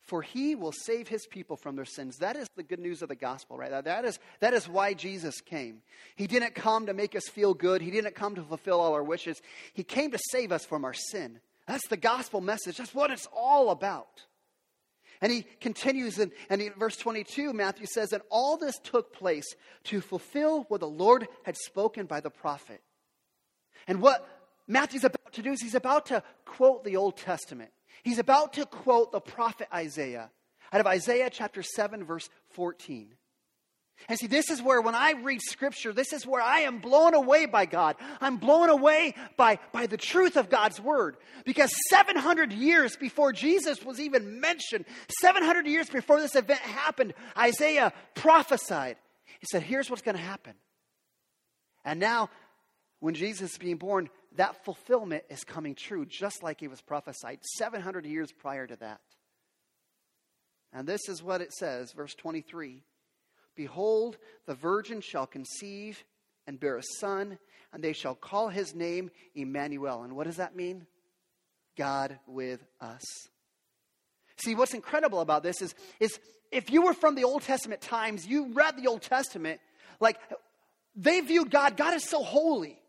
For 0.00 0.20
he 0.20 0.56
will 0.56 0.72
save 0.72 1.08
his 1.08 1.26
people 1.26 1.56
from 1.56 1.76
their 1.76 1.84
sins. 1.84 2.18
That 2.18 2.36
is 2.36 2.48
the 2.56 2.64
good 2.64 2.80
news 2.80 3.02
of 3.02 3.08
the 3.08 3.14
gospel, 3.14 3.56
right? 3.56 3.84
That 3.84 4.04
is, 4.04 4.18
that 4.40 4.52
is 4.52 4.68
why 4.68 4.94
Jesus 4.94 5.40
came. 5.40 5.80
He 6.16 6.26
didn't 6.26 6.54
come 6.54 6.86
to 6.86 6.92
make 6.92 7.14
us 7.14 7.28
feel 7.28 7.54
good, 7.54 7.80
he 7.80 7.90
didn't 7.90 8.14
come 8.14 8.34
to 8.34 8.42
fulfill 8.42 8.80
all 8.80 8.92
our 8.92 9.04
wishes. 9.04 9.40
He 9.72 9.84
came 9.84 10.10
to 10.10 10.18
save 10.30 10.52
us 10.52 10.66
from 10.66 10.84
our 10.84 10.92
sin. 10.92 11.40
That's 11.66 11.86
the 11.88 11.96
gospel 11.96 12.40
message. 12.40 12.76
That's 12.76 12.94
what 12.94 13.10
it's 13.10 13.28
all 13.34 13.70
about. 13.70 14.22
And 15.20 15.30
he 15.30 15.44
continues 15.60 16.18
in, 16.18 16.32
and 16.50 16.60
in 16.60 16.72
verse 16.72 16.96
22, 16.96 17.52
Matthew 17.52 17.86
says, 17.86 18.12
And 18.12 18.22
all 18.28 18.56
this 18.56 18.78
took 18.80 19.12
place 19.12 19.46
to 19.84 20.00
fulfill 20.00 20.64
what 20.64 20.80
the 20.80 20.88
Lord 20.88 21.28
had 21.44 21.56
spoken 21.56 22.06
by 22.06 22.20
the 22.20 22.30
prophet. 22.30 22.82
And 23.86 24.02
what 24.02 24.28
Matthew's 24.66 25.04
about 25.04 25.32
to 25.32 25.42
do 25.42 25.52
is 25.52 25.62
he's 25.62 25.76
about 25.76 26.06
to 26.06 26.24
quote 26.44 26.82
the 26.82 26.96
Old 26.96 27.16
Testament. 27.16 27.70
He's 28.02 28.18
about 28.18 28.54
to 28.54 28.66
quote 28.66 29.12
the 29.12 29.20
prophet 29.20 29.68
Isaiah 29.72 30.30
out 30.72 30.80
of 30.80 30.86
Isaiah 30.86 31.30
chapter 31.30 31.62
7, 31.62 32.04
verse 32.04 32.28
14. 32.50 33.14
And 34.08 34.18
see, 34.18 34.26
this 34.26 34.50
is 34.50 34.60
where 34.60 34.80
when 34.80 34.94
I 34.94 35.12
read 35.12 35.40
scripture, 35.40 35.92
this 35.92 36.12
is 36.12 36.26
where 36.26 36.42
I 36.42 36.60
am 36.60 36.80
blown 36.80 37.14
away 37.14 37.46
by 37.46 37.66
God. 37.66 37.96
I'm 38.20 38.36
blown 38.36 38.68
away 38.68 39.14
by, 39.36 39.58
by 39.72 39.86
the 39.86 39.96
truth 39.96 40.36
of 40.36 40.50
God's 40.50 40.80
word. 40.80 41.16
Because 41.44 41.72
700 41.88 42.52
years 42.52 42.96
before 42.96 43.32
Jesus 43.32 43.84
was 43.84 44.00
even 44.00 44.40
mentioned, 44.40 44.86
700 45.20 45.66
years 45.66 45.88
before 45.88 46.20
this 46.20 46.34
event 46.34 46.60
happened, 46.60 47.14
Isaiah 47.38 47.92
prophesied. 48.14 48.96
He 49.38 49.46
said, 49.50 49.62
Here's 49.62 49.88
what's 49.88 50.02
going 50.02 50.16
to 50.16 50.22
happen. 50.22 50.54
And 51.84 52.00
now, 52.00 52.30
when 53.00 53.14
Jesus 53.14 53.52
is 53.52 53.58
being 53.58 53.76
born, 53.76 54.08
that 54.36 54.64
fulfillment 54.64 55.24
is 55.30 55.44
coming 55.44 55.74
true, 55.74 56.06
just 56.06 56.42
like 56.42 56.62
it 56.62 56.68
was 56.68 56.80
prophesied 56.80 57.40
700 57.56 58.06
years 58.06 58.32
prior 58.32 58.66
to 58.66 58.76
that. 58.76 59.00
And 60.72 60.88
this 60.88 61.08
is 61.08 61.22
what 61.22 61.40
it 61.40 61.52
says, 61.52 61.92
verse 61.92 62.14
23 62.14 62.82
Behold, 63.54 64.18
the 64.46 64.54
virgin 64.54 65.00
shall 65.00 65.26
conceive 65.26 66.04
and 66.46 66.58
bear 66.58 66.76
a 66.76 66.82
son, 67.00 67.38
and 67.72 67.82
they 67.82 67.92
shall 67.92 68.14
call 68.14 68.48
his 68.48 68.74
name 68.74 69.10
Emmanuel. 69.34 70.02
And 70.02 70.16
what 70.16 70.26
does 70.26 70.36
that 70.36 70.56
mean? 70.56 70.86
God 71.76 72.18
with 72.26 72.64
us. 72.80 73.02
See, 74.36 74.54
what's 74.54 74.74
incredible 74.74 75.20
about 75.20 75.42
this 75.42 75.62
is, 75.62 75.74
is 76.00 76.18
if 76.50 76.70
you 76.70 76.82
were 76.82 76.94
from 76.94 77.14
the 77.14 77.24
Old 77.24 77.42
Testament 77.42 77.80
times, 77.80 78.26
you 78.26 78.52
read 78.52 78.76
the 78.76 78.88
Old 78.88 79.02
Testament, 79.02 79.60
like 80.00 80.18
they 80.96 81.20
viewed 81.20 81.50
God, 81.50 81.76
God 81.76 81.94
is 81.94 82.08
so 82.08 82.22
holy. 82.22 82.81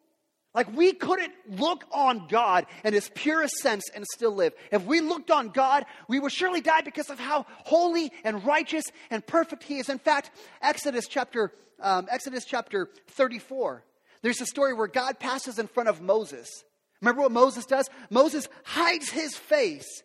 Like 0.53 0.75
we 0.75 0.93
couldn't 0.93 1.33
look 1.49 1.85
on 1.91 2.27
God 2.27 2.67
in 2.83 2.93
his 2.93 3.09
purest 3.15 3.55
sense 3.55 3.83
and 3.95 4.05
still 4.13 4.33
live. 4.33 4.53
If 4.71 4.85
we 4.85 5.01
looked 5.01 5.31
on 5.31 5.49
God, 5.49 5.85
we 6.07 6.19
would 6.19 6.31
surely 6.31 6.61
die 6.61 6.81
because 6.81 7.09
of 7.09 7.19
how 7.19 7.45
holy 7.65 8.11
and 8.23 8.45
righteous 8.45 8.85
and 9.09 9.25
perfect 9.25 9.63
he 9.63 9.79
is. 9.79 9.89
In 9.89 9.97
fact, 9.97 10.29
Exodus 10.61 11.07
chapter, 11.07 11.53
um, 11.79 12.07
Exodus 12.11 12.45
chapter 12.45 12.89
34, 13.07 13.83
there's 14.21 14.41
a 14.41 14.45
story 14.45 14.73
where 14.73 14.87
God 14.87 15.19
passes 15.19 15.57
in 15.57 15.67
front 15.67 15.89
of 15.89 16.01
Moses. 16.01 16.63
Remember 17.01 17.23
what 17.23 17.31
Moses 17.31 17.65
does? 17.65 17.89
Moses 18.09 18.47
hides 18.63 19.09
his 19.09 19.35
face 19.35 20.03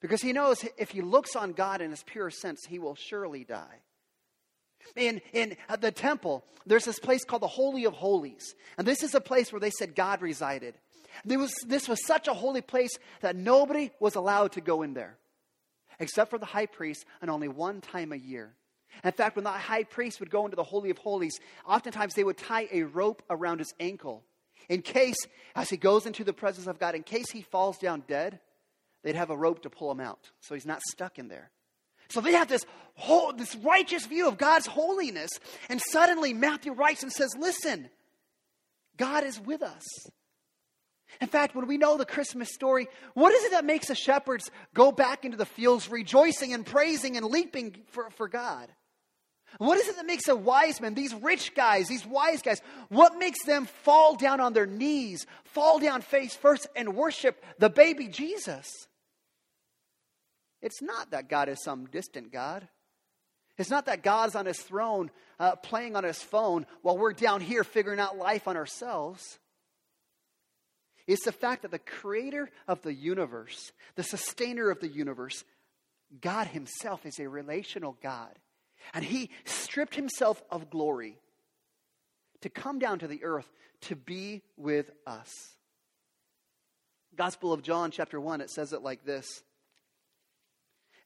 because 0.00 0.22
he 0.22 0.32
knows 0.32 0.64
if 0.78 0.90
he 0.90 1.02
looks 1.02 1.34
on 1.34 1.52
God 1.52 1.80
in 1.80 1.90
his 1.90 2.02
pure 2.04 2.30
sense, 2.30 2.64
he 2.64 2.78
will 2.78 2.94
surely 2.94 3.44
die. 3.44 3.80
In, 4.96 5.20
in 5.32 5.56
uh, 5.68 5.76
the 5.76 5.90
temple, 5.90 6.44
there's 6.66 6.84
this 6.84 6.98
place 6.98 7.24
called 7.24 7.42
the 7.42 7.48
Holy 7.48 7.84
of 7.84 7.94
Holies. 7.94 8.54
And 8.78 8.86
this 8.86 9.02
is 9.02 9.14
a 9.14 9.20
place 9.20 9.52
where 9.52 9.60
they 9.60 9.70
said 9.70 9.94
God 9.94 10.22
resided. 10.22 10.74
There 11.24 11.38
was, 11.38 11.54
this 11.66 11.88
was 11.88 12.04
such 12.06 12.28
a 12.28 12.34
holy 12.34 12.60
place 12.60 12.90
that 13.20 13.36
nobody 13.36 13.90
was 14.00 14.14
allowed 14.14 14.52
to 14.52 14.60
go 14.60 14.82
in 14.82 14.94
there, 14.94 15.16
except 16.00 16.30
for 16.30 16.38
the 16.38 16.46
high 16.46 16.66
priest, 16.66 17.04
and 17.22 17.30
only 17.30 17.48
one 17.48 17.80
time 17.80 18.12
a 18.12 18.16
year. 18.16 18.54
In 19.02 19.12
fact, 19.12 19.36
when 19.36 19.44
the 19.44 19.50
high 19.50 19.84
priest 19.84 20.20
would 20.20 20.30
go 20.30 20.44
into 20.44 20.56
the 20.56 20.64
Holy 20.64 20.90
of 20.90 20.98
Holies, 20.98 21.38
oftentimes 21.66 22.14
they 22.14 22.24
would 22.24 22.36
tie 22.36 22.68
a 22.72 22.82
rope 22.82 23.22
around 23.30 23.58
his 23.58 23.74
ankle 23.78 24.24
in 24.68 24.82
case, 24.82 25.16
as 25.54 25.70
he 25.70 25.76
goes 25.76 26.06
into 26.06 26.24
the 26.24 26.32
presence 26.32 26.66
of 26.66 26.78
God, 26.78 26.94
in 26.94 27.02
case 27.02 27.30
he 27.30 27.42
falls 27.42 27.78
down 27.78 28.04
dead, 28.06 28.40
they'd 29.02 29.16
have 29.16 29.30
a 29.30 29.36
rope 29.36 29.62
to 29.62 29.70
pull 29.70 29.90
him 29.90 30.00
out 30.00 30.30
so 30.40 30.54
he's 30.54 30.66
not 30.66 30.82
stuck 30.82 31.18
in 31.18 31.28
there. 31.28 31.50
So 32.08 32.20
they 32.20 32.32
have 32.32 32.48
this 32.48 32.64
whole, 32.94 33.32
this 33.32 33.54
righteous 33.56 34.06
view 34.06 34.28
of 34.28 34.38
God's 34.38 34.66
holiness. 34.66 35.30
And 35.68 35.80
suddenly 35.90 36.32
Matthew 36.32 36.72
writes 36.72 37.02
and 37.02 37.12
says, 37.12 37.34
Listen, 37.38 37.88
God 38.96 39.24
is 39.24 39.40
with 39.40 39.62
us. 39.62 39.82
In 41.20 41.28
fact, 41.28 41.54
when 41.54 41.66
we 41.66 41.78
know 41.78 41.96
the 41.96 42.04
Christmas 42.04 42.52
story, 42.52 42.88
what 43.14 43.32
is 43.32 43.44
it 43.44 43.52
that 43.52 43.64
makes 43.64 43.88
the 43.88 43.94
shepherds 43.94 44.50
go 44.74 44.90
back 44.90 45.24
into 45.24 45.36
the 45.36 45.46
fields 45.46 45.88
rejoicing 45.88 46.52
and 46.52 46.66
praising 46.66 47.16
and 47.16 47.26
leaping 47.26 47.76
for, 47.86 48.10
for 48.10 48.28
God? 48.28 48.68
What 49.58 49.78
is 49.78 49.86
it 49.86 49.96
that 49.96 50.06
makes 50.06 50.26
the 50.26 50.34
wise 50.34 50.80
men, 50.80 50.94
these 50.94 51.14
rich 51.14 51.54
guys, 51.54 51.86
these 51.86 52.04
wise 52.04 52.42
guys, 52.42 52.60
what 52.88 53.18
makes 53.18 53.44
them 53.44 53.66
fall 53.66 54.16
down 54.16 54.40
on 54.40 54.52
their 54.52 54.66
knees, 54.66 55.26
fall 55.44 55.78
down 55.78 56.02
face 56.02 56.34
first, 56.34 56.66
and 56.74 56.96
worship 56.96 57.42
the 57.58 57.70
baby 57.70 58.08
Jesus? 58.08 58.68
It's 60.64 60.80
not 60.80 61.10
that 61.10 61.28
God 61.28 61.50
is 61.50 61.62
some 61.62 61.84
distant 61.84 62.32
God. 62.32 62.66
It's 63.58 63.68
not 63.68 63.84
that 63.84 64.02
God's 64.02 64.34
on 64.34 64.46
his 64.46 64.58
throne 64.58 65.10
uh, 65.38 65.56
playing 65.56 65.94
on 65.94 66.04
his 66.04 66.22
phone 66.22 66.64
while 66.80 66.96
we're 66.96 67.12
down 67.12 67.42
here 67.42 67.64
figuring 67.64 68.00
out 68.00 68.16
life 68.16 68.48
on 68.48 68.56
ourselves. 68.56 69.38
It's 71.06 71.26
the 71.26 71.32
fact 71.32 71.62
that 71.62 71.70
the 71.70 71.78
creator 71.78 72.50
of 72.66 72.80
the 72.80 72.94
universe, 72.94 73.72
the 73.94 74.02
sustainer 74.02 74.70
of 74.70 74.80
the 74.80 74.88
universe, 74.88 75.44
God 76.22 76.46
himself 76.46 77.04
is 77.04 77.18
a 77.18 77.28
relational 77.28 77.98
God. 78.02 78.32
And 78.94 79.04
he 79.04 79.28
stripped 79.44 79.94
himself 79.94 80.42
of 80.50 80.70
glory 80.70 81.18
to 82.40 82.48
come 82.48 82.78
down 82.78 83.00
to 83.00 83.06
the 83.06 83.22
earth 83.22 83.52
to 83.82 83.96
be 83.96 84.40
with 84.56 84.90
us. 85.06 85.30
Gospel 87.14 87.52
of 87.52 87.62
John, 87.62 87.90
chapter 87.90 88.18
1, 88.18 88.40
it 88.40 88.50
says 88.50 88.72
it 88.72 88.82
like 88.82 89.04
this. 89.04 89.42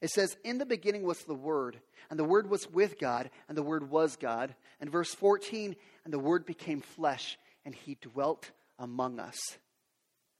It 0.01 0.09
says, 0.09 0.37
In 0.43 0.57
the 0.57 0.65
beginning 0.65 1.03
was 1.03 1.23
the 1.23 1.35
Word, 1.35 1.79
and 2.09 2.17
the 2.17 2.25
Word 2.25 2.49
was 2.49 2.69
with 2.69 2.99
God, 2.99 3.29
and 3.47 3.57
the 3.57 3.63
Word 3.63 3.89
was 3.89 4.15
God. 4.15 4.55
And 4.79 4.91
verse 4.91 5.13
14, 5.13 5.75
and 6.05 6.13
the 6.13 6.19
Word 6.19 6.45
became 6.45 6.81
flesh, 6.81 7.37
and 7.65 7.75
He 7.75 7.97
dwelt 8.01 8.51
among 8.77 9.19
us. 9.19 9.39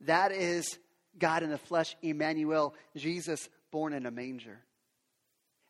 That 0.01 0.31
is 0.31 0.77
God 1.17 1.43
in 1.43 1.49
the 1.49 1.57
flesh, 1.57 1.95
Emmanuel, 2.01 2.73
Jesus 2.95 3.49
born 3.71 3.93
in 3.93 4.05
a 4.05 4.11
manger. 4.11 4.59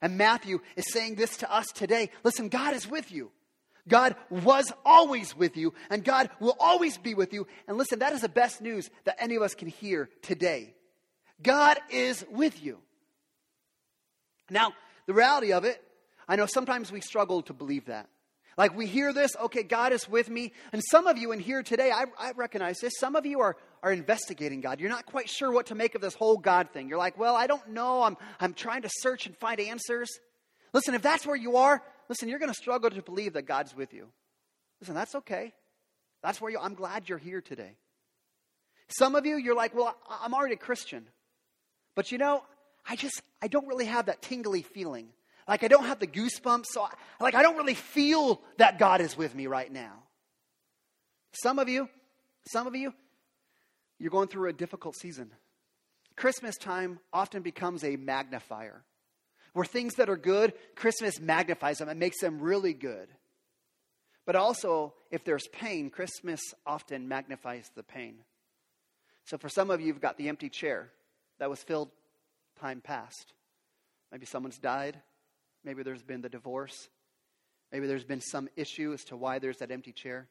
And 0.02 0.18
Matthew 0.18 0.60
is 0.76 0.92
saying 0.92 1.16
this 1.16 1.38
to 1.38 1.54
us 1.54 1.68
today. 1.68 2.10
Listen, 2.24 2.50
God 2.50 2.74
is 2.74 2.88
with 2.88 3.12
you. 3.12 3.32
God 3.88 4.16
was 4.30 4.72
always 4.86 5.36
with 5.36 5.58
you, 5.58 5.74
and 5.90 6.04
God 6.04 6.30
will 6.40 6.56
always 6.60 6.98
be 6.98 7.16
with 7.16 7.34
you. 7.34 7.48
And 7.68 7.78
listen, 7.78 8.00
that 8.00 8.14
is 8.14 8.22
the 8.22 8.30
best 8.30 8.62
news 8.62 8.90
that 9.06 9.18
any 9.20 9.36
of 9.36 9.42
us 9.42 9.56
can 9.56 9.68
hear 9.68 10.10
today. 10.22 10.76
God 11.42 11.80
is 11.90 12.24
with 12.30 12.64
you. 12.64 12.78
Now, 14.50 14.74
the 15.06 15.14
reality 15.14 15.54
of 15.54 15.66
it, 15.66 15.82
I 16.28 16.36
know 16.36 16.46
sometimes 16.46 16.92
we 16.92 17.02
struggle 17.02 17.42
to 17.44 17.54
believe 17.54 17.86
that. 17.86 18.08
Like 18.58 18.76
we 18.76 18.88
hear 18.88 19.14
this, 19.14 19.38
okay, 19.46 19.64
God 19.64 19.94
is 19.94 20.10
with 20.10 20.30
me. 20.30 20.52
And 20.74 20.84
some 20.92 21.08
of 21.08 21.18
you 21.18 21.32
in 21.32 21.40
here 21.40 21.64
today, 21.64 21.92
I, 21.92 22.06
I, 22.20 22.32
recognize 22.34 22.80
this. 22.80 22.92
Some 23.00 23.16
of 23.16 23.26
you 23.26 23.40
are, 23.40 23.56
are 23.82 23.92
investigating 23.92 24.60
God. 24.60 24.82
You're 24.82 24.90
not 24.90 25.06
quite 25.06 25.30
sure 25.30 25.50
what 25.50 25.68
to 25.68 25.76
make 25.76 25.96
of 25.96 26.02
this 26.02 26.14
whole 26.14 26.36
God 26.36 26.72
thing. 26.72 26.90
You're 26.90 26.98
like, 26.98 27.18
well, 27.18 27.36
I 27.36 27.48
don't 27.48 27.70
know. 27.70 28.04
I'm, 28.04 28.18
I'm 28.38 28.54
trying 28.54 28.82
to 28.82 28.90
search 28.92 29.28
and 29.28 29.38
find 29.38 29.62
answers. 29.62 30.10
Listen, 30.74 30.94
if 30.94 31.02
that's 31.02 31.26
where 31.26 31.38
you 31.38 31.56
are, 31.56 31.82
listen, 32.10 32.28
you're 32.28 32.38
going 32.38 32.52
to 32.52 32.58
struggle 32.58 32.90
to 32.90 33.02
believe 33.02 33.34
that 33.34 33.44
God's 33.44 33.74
with 33.74 33.94
you. 33.94 34.10
Listen, 34.82 34.94
that's 34.94 35.16
okay. 35.16 35.54
That's 36.22 36.42
where 36.42 36.52
you, 36.52 36.60
I'm 36.60 36.74
glad 36.74 37.08
you're 37.08 37.18
here 37.18 37.40
today. 37.40 37.78
Some 38.90 39.16
of 39.16 39.26
you, 39.26 39.38
you're 39.38 39.56
like, 39.56 39.74
well, 39.74 39.96
I'm 40.22 40.34
already 40.34 40.56
a 40.56 40.58
Christian. 40.58 41.08
But 41.96 42.12
you 42.12 42.18
know, 42.18 42.44
I 42.90 42.96
just, 42.96 43.22
I 43.42 43.48
don't 43.48 43.68
really 43.68 43.86
have 43.86 44.08
that 44.08 44.22
tingly 44.22 44.64
feeling. 44.64 45.10
Like 45.48 45.64
I 45.64 45.68
don't 45.68 45.86
have 45.86 46.00
the 46.00 46.08
goosebumps. 46.08 46.66
So 46.66 46.82
I, 46.82 46.92
like 47.22 47.36
I 47.36 47.44
don't 47.44 47.56
really 47.56 47.76
feel 47.76 48.42
that 48.58 48.80
God 48.80 49.00
is 49.00 49.16
with 49.16 49.36
me 49.36 49.48
right 49.48 49.72
now. 49.72 49.94
Some 51.32 51.60
of 51.60 51.70
you, 51.70 51.88
some 52.52 52.66
of 52.66 52.76
you, 52.76 52.94
you're 54.00 54.10
going 54.10 54.28
through 54.28 54.50
a 54.50 54.54
difficult 54.54 54.96
season. 54.96 55.32
Christmas 56.16 56.58
time 56.58 57.00
often 57.14 57.44
becomes 57.44 57.84
a 57.84 57.96
magnifier. 57.96 58.84
Where 59.54 59.66
things 59.66 59.96
that 59.96 60.10
are 60.10 60.18
good, 60.18 60.54
Christmas 60.76 61.20
magnifies 61.20 61.78
them 61.78 61.90
and 61.90 62.00
makes 62.00 62.20
them 62.22 62.40
really 62.40 62.74
good. 62.74 63.08
But 64.26 64.36
also, 64.36 64.94
if 65.12 65.24
there's 65.24 65.48
pain, 65.48 65.90
Christmas 65.90 66.42
often 66.66 67.08
magnifies 67.08 67.70
the 67.76 67.84
pain. 67.84 68.20
So 69.26 69.38
for 69.38 69.50
some 69.50 69.72
of 69.72 69.80
you, 69.80 69.88
you've 69.88 70.02
got 70.02 70.18
the 70.18 70.30
empty 70.30 70.50
chair 70.50 70.92
that 71.40 71.50
was 71.50 71.64
filled 71.64 71.90
time 72.60 72.82
passed. 72.82 73.34
Maybe 74.12 74.26
someone's 74.26 74.58
died. 74.58 75.00
Maybe 75.64 75.84
there's 75.84 76.04
been 76.04 76.22
the 76.22 76.30
divorce. 76.30 76.90
Maybe 77.72 77.88
there's 77.88 78.04
been 78.04 78.22
some 78.22 78.50
issue 78.56 78.94
as 78.94 79.04
to 79.06 79.18
why 79.18 79.40
there's 79.40 79.58
that 79.58 79.72
empty 79.72 79.92
chair. 79.92 80.28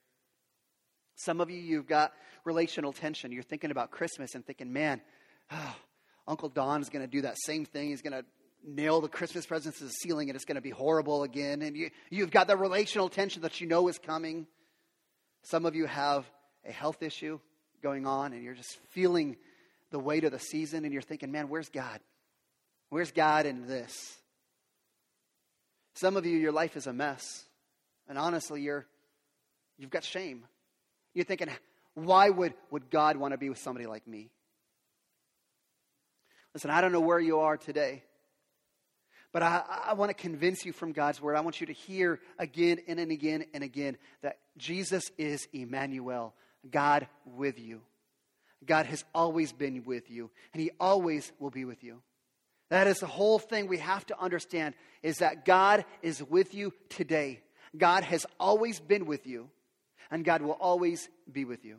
Some 1.14 1.40
of 1.40 1.50
you, 1.50 1.58
you've 1.58 1.86
got 1.86 2.12
relational 2.44 2.92
tension. 2.92 3.32
You're 3.32 3.42
thinking 3.42 3.70
about 3.70 3.90
Christmas 3.90 4.34
and 4.34 4.44
thinking, 4.44 4.72
man, 4.72 5.00
oh, 5.50 5.76
Uncle 6.26 6.48
Don's 6.48 6.90
going 6.90 7.04
to 7.04 7.10
do 7.10 7.22
that 7.22 7.36
same 7.38 7.64
thing. 7.64 7.88
He's 7.88 8.02
going 8.02 8.12
to 8.12 8.24
nail 8.64 9.00
the 9.00 9.08
Christmas 9.08 9.46
presents 9.46 9.78
to 9.78 9.84
the 9.84 9.90
ceiling 9.90 10.28
and 10.28 10.36
it's 10.36 10.44
going 10.44 10.56
to 10.56 10.60
be 10.60 10.70
horrible 10.70 11.22
again. 11.22 11.62
And 11.62 11.76
you, 11.76 11.90
you've 12.10 12.30
got 12.30 12.46
the 12.46 12.56
relational 12.56 13.08
tension 13.08 13.42
that 13.42 13.60
you 13.60 13.66
know 13.66 13.88
is 13.88 13.98
coming. 13.98 14.46
Some 15.42 15.66
of 15.66 15.74
you 15.74 15.86
have 15.86 16.24
a 16.66 16.72
health 16.72 17.02
issue 17.02 17.40
going 17.82 18.06
on 18.06 18.32
and 18.32 18.42
you're 18.42 18.54
just 18.54 18.78
feeling 18.90 19.36
the 19.90 19.98
weight 19.98 20.24
of 20.24 20.32
the 20.32 20.38
season 20.38 20.84
and 20.84 20.92
you're 20.92 21.02
thinking, 21.02 21.30
man, 21.30 21.48
where's 21.48 21.68
God? 21.68 22.00
Where's 22.90 23.10
God 23.12 23.46
in 23.46 23.66
this? 23.66 24.16
Some 25.94 26.16
of 26.16 26.24
you, 26.24 26.38
your 26.38 26.52
life 26.52 26.76
is 26.76 26.86
a 26.86 26.92
mess. 26.92 27.44
And 28.08 28.16
honestly, 28.16 28.62
you're, 28.62 28.86
you've 29.78 29.90
got 29.90 30.04
shame. 30.04 30.44
You're 31.12 31.24
thinking, 31.24 31.48
why 31.94 32.30
would, 32.30 32.54
would 32.70 32.90
God 32.90 33.16
want 33.16 33.32
to 33.32 33.38
be 33.38 33.48
with 33.48 33.58
somebody 33.58 33.86
like 33.86 34.06
me? 34.06 34.30
Listen, 36.54 36.70
I 36.70 36.80
don't 36.80 36.92
know 36.92 37.00
where 37.00 37.20
you 37.20 37.40
are 37.40 37.56
today, 37.56 38.02
but 39.32 39.42
I, 39.42 39.62
I 39.88 39.94
want 39.94 40.10
to 40.10 40.14
convince 40.14 40.64
you 40.64 40.72
from 40.72 40.92
God's 40.92 41.20
word. 41.20 41.36
I 41.36 41.40
want 41.40 41.60
you 41.60 41.66
to 41.66 41.72
hear 41.72 42.20
again 42.38 42.78
and, 42.88 42.98
and 42.98 43.12
again 43.12 43.44
and 43.52 43.62
again 43.62 43.98
that 44.22 44.38
Jesus 44.56 45.10
is 45.18 45.46
Emmanuel, 45.52 46.34
God 46.70 47.06
with 47.26 47.58
you. 47.58 47.82
God 48.64 48.86
has 48.86 49.04
always 49.14 49.52
been 49.52 49.84
with 49.84 50.10
you, 50.10 50.30
and 50.52 50.60
He 50.60 50.70
always 50.80 51.30
will 51.38 51.50
be 51.50 51.64
with 51.64 51.84
you. 51.84 52.00
That 52.70 52.86
is 52.86 52.98
the 52.98 53.06
whole 53.06 53.38
thing 53.38 53.66
we 53.66 53.78
have 53.78 54.04
to 54.06 54.20
understand 54.20 54.74
is 55.02 55.18
that 55.18 55.44
God 55.44 55.84
is 56.02 56.22
with 56.22 56.54
you 56.54 56.72
today. 56.88 57.40
God 57.76 58.04
has 58.04 58.26
always 58.38 58.80
been 58.80 59.06
with 59.06 59.26
you, 59.26 59.48
and 60.10 60.24
God 60.24 60.42
will 60.42 60.52
always 60.52 61.08
be 61.30 61.44
with 61.44 61.64
you. 61.64 61.78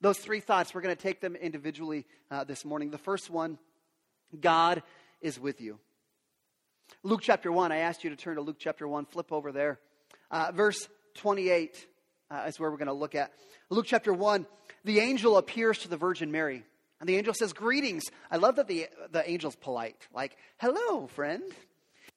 Those 0.00 0.18
three 0.18 0.40
thoughts, 0.40 0.74
we're 0.74 0.80
going 0.80 0.96
to 0.96 1.02
take 1.02 1.20
them 1.20 1.36
individually 1.36 2.06
uh, 2.30 2.44
this 2.44 2.64
morning. 2.64 2.90
The 2.90 2.98
first 2.98 3.30
one, 3.30 3.58
God 4.38 4.82
is 5.20 5.38
with 5.38 5.60
you. 5.60 5.78
Luke 7.02 7.20
chapter 7.22 7.52
1, 7.52 7.72
I 7.72 7.78
asked 7.78 8.04
you 8.04 8.10
to 8.10 8.16
turn 8.16 8.36
to 8.36 8.42
Luke 8.42 8.56
chapter 8.58 8.86
1, 8.88 9.06
flip 9.06 9.32
over 9.32 9.52
there. 9.52 9.78
Uh, 10.30 10.52
verse 10.54 10.88
28 11.14 11.86
uh, 12.30 12.44
is 12.46 12.58
where 12.58 12.70
we're 12.70 12.76
going 12.76 12.86
to 12.86 12.92
look 12.92 13.14
at. 13.14 13.32
Luke 13.68 13.86
chapter 13.86 14.12
1, 14.12 14.46
the 14.84 15.00
angel 15.00 15.36
appears 15.36 15.78
to 15.78 15.88
the 15.88 15.96
Virgin 15.96 16.32
Mary. 16.32 16.64
And 17.00 17.08
the 17.08 17.16
angel 17.16 17.34
says, 17.34 17.52
Greetings. 17.52 18.04
I 18.30 18.36
love 18.36 18.56
that 18.56 18.68
the, 18.68 18.88
the 19.10 19.26
angel's 19.26 19.56
polite. 19.56 20.06
Like, 20.14 20.36
hello, 20.58 21.06
friend. 21.06 21.42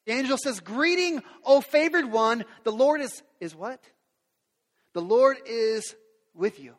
The 0.06 0.12
angel 0.12 0.38
says, 0.38 0.60
Greeting, 0.60 1.24
O 1.46 1.62
favored 1.62 2.12
one. 2.12 2.44
The 2.63 2.72
Lord 2.72 3.02
is, 3.02 3.24
is 3.40 3.56
what? 3.56 3.82
The 4.92 5.02
Lord 5.02 5.38
is 5.46 5.96
with 6.36 6.60
you. 6.60 6.75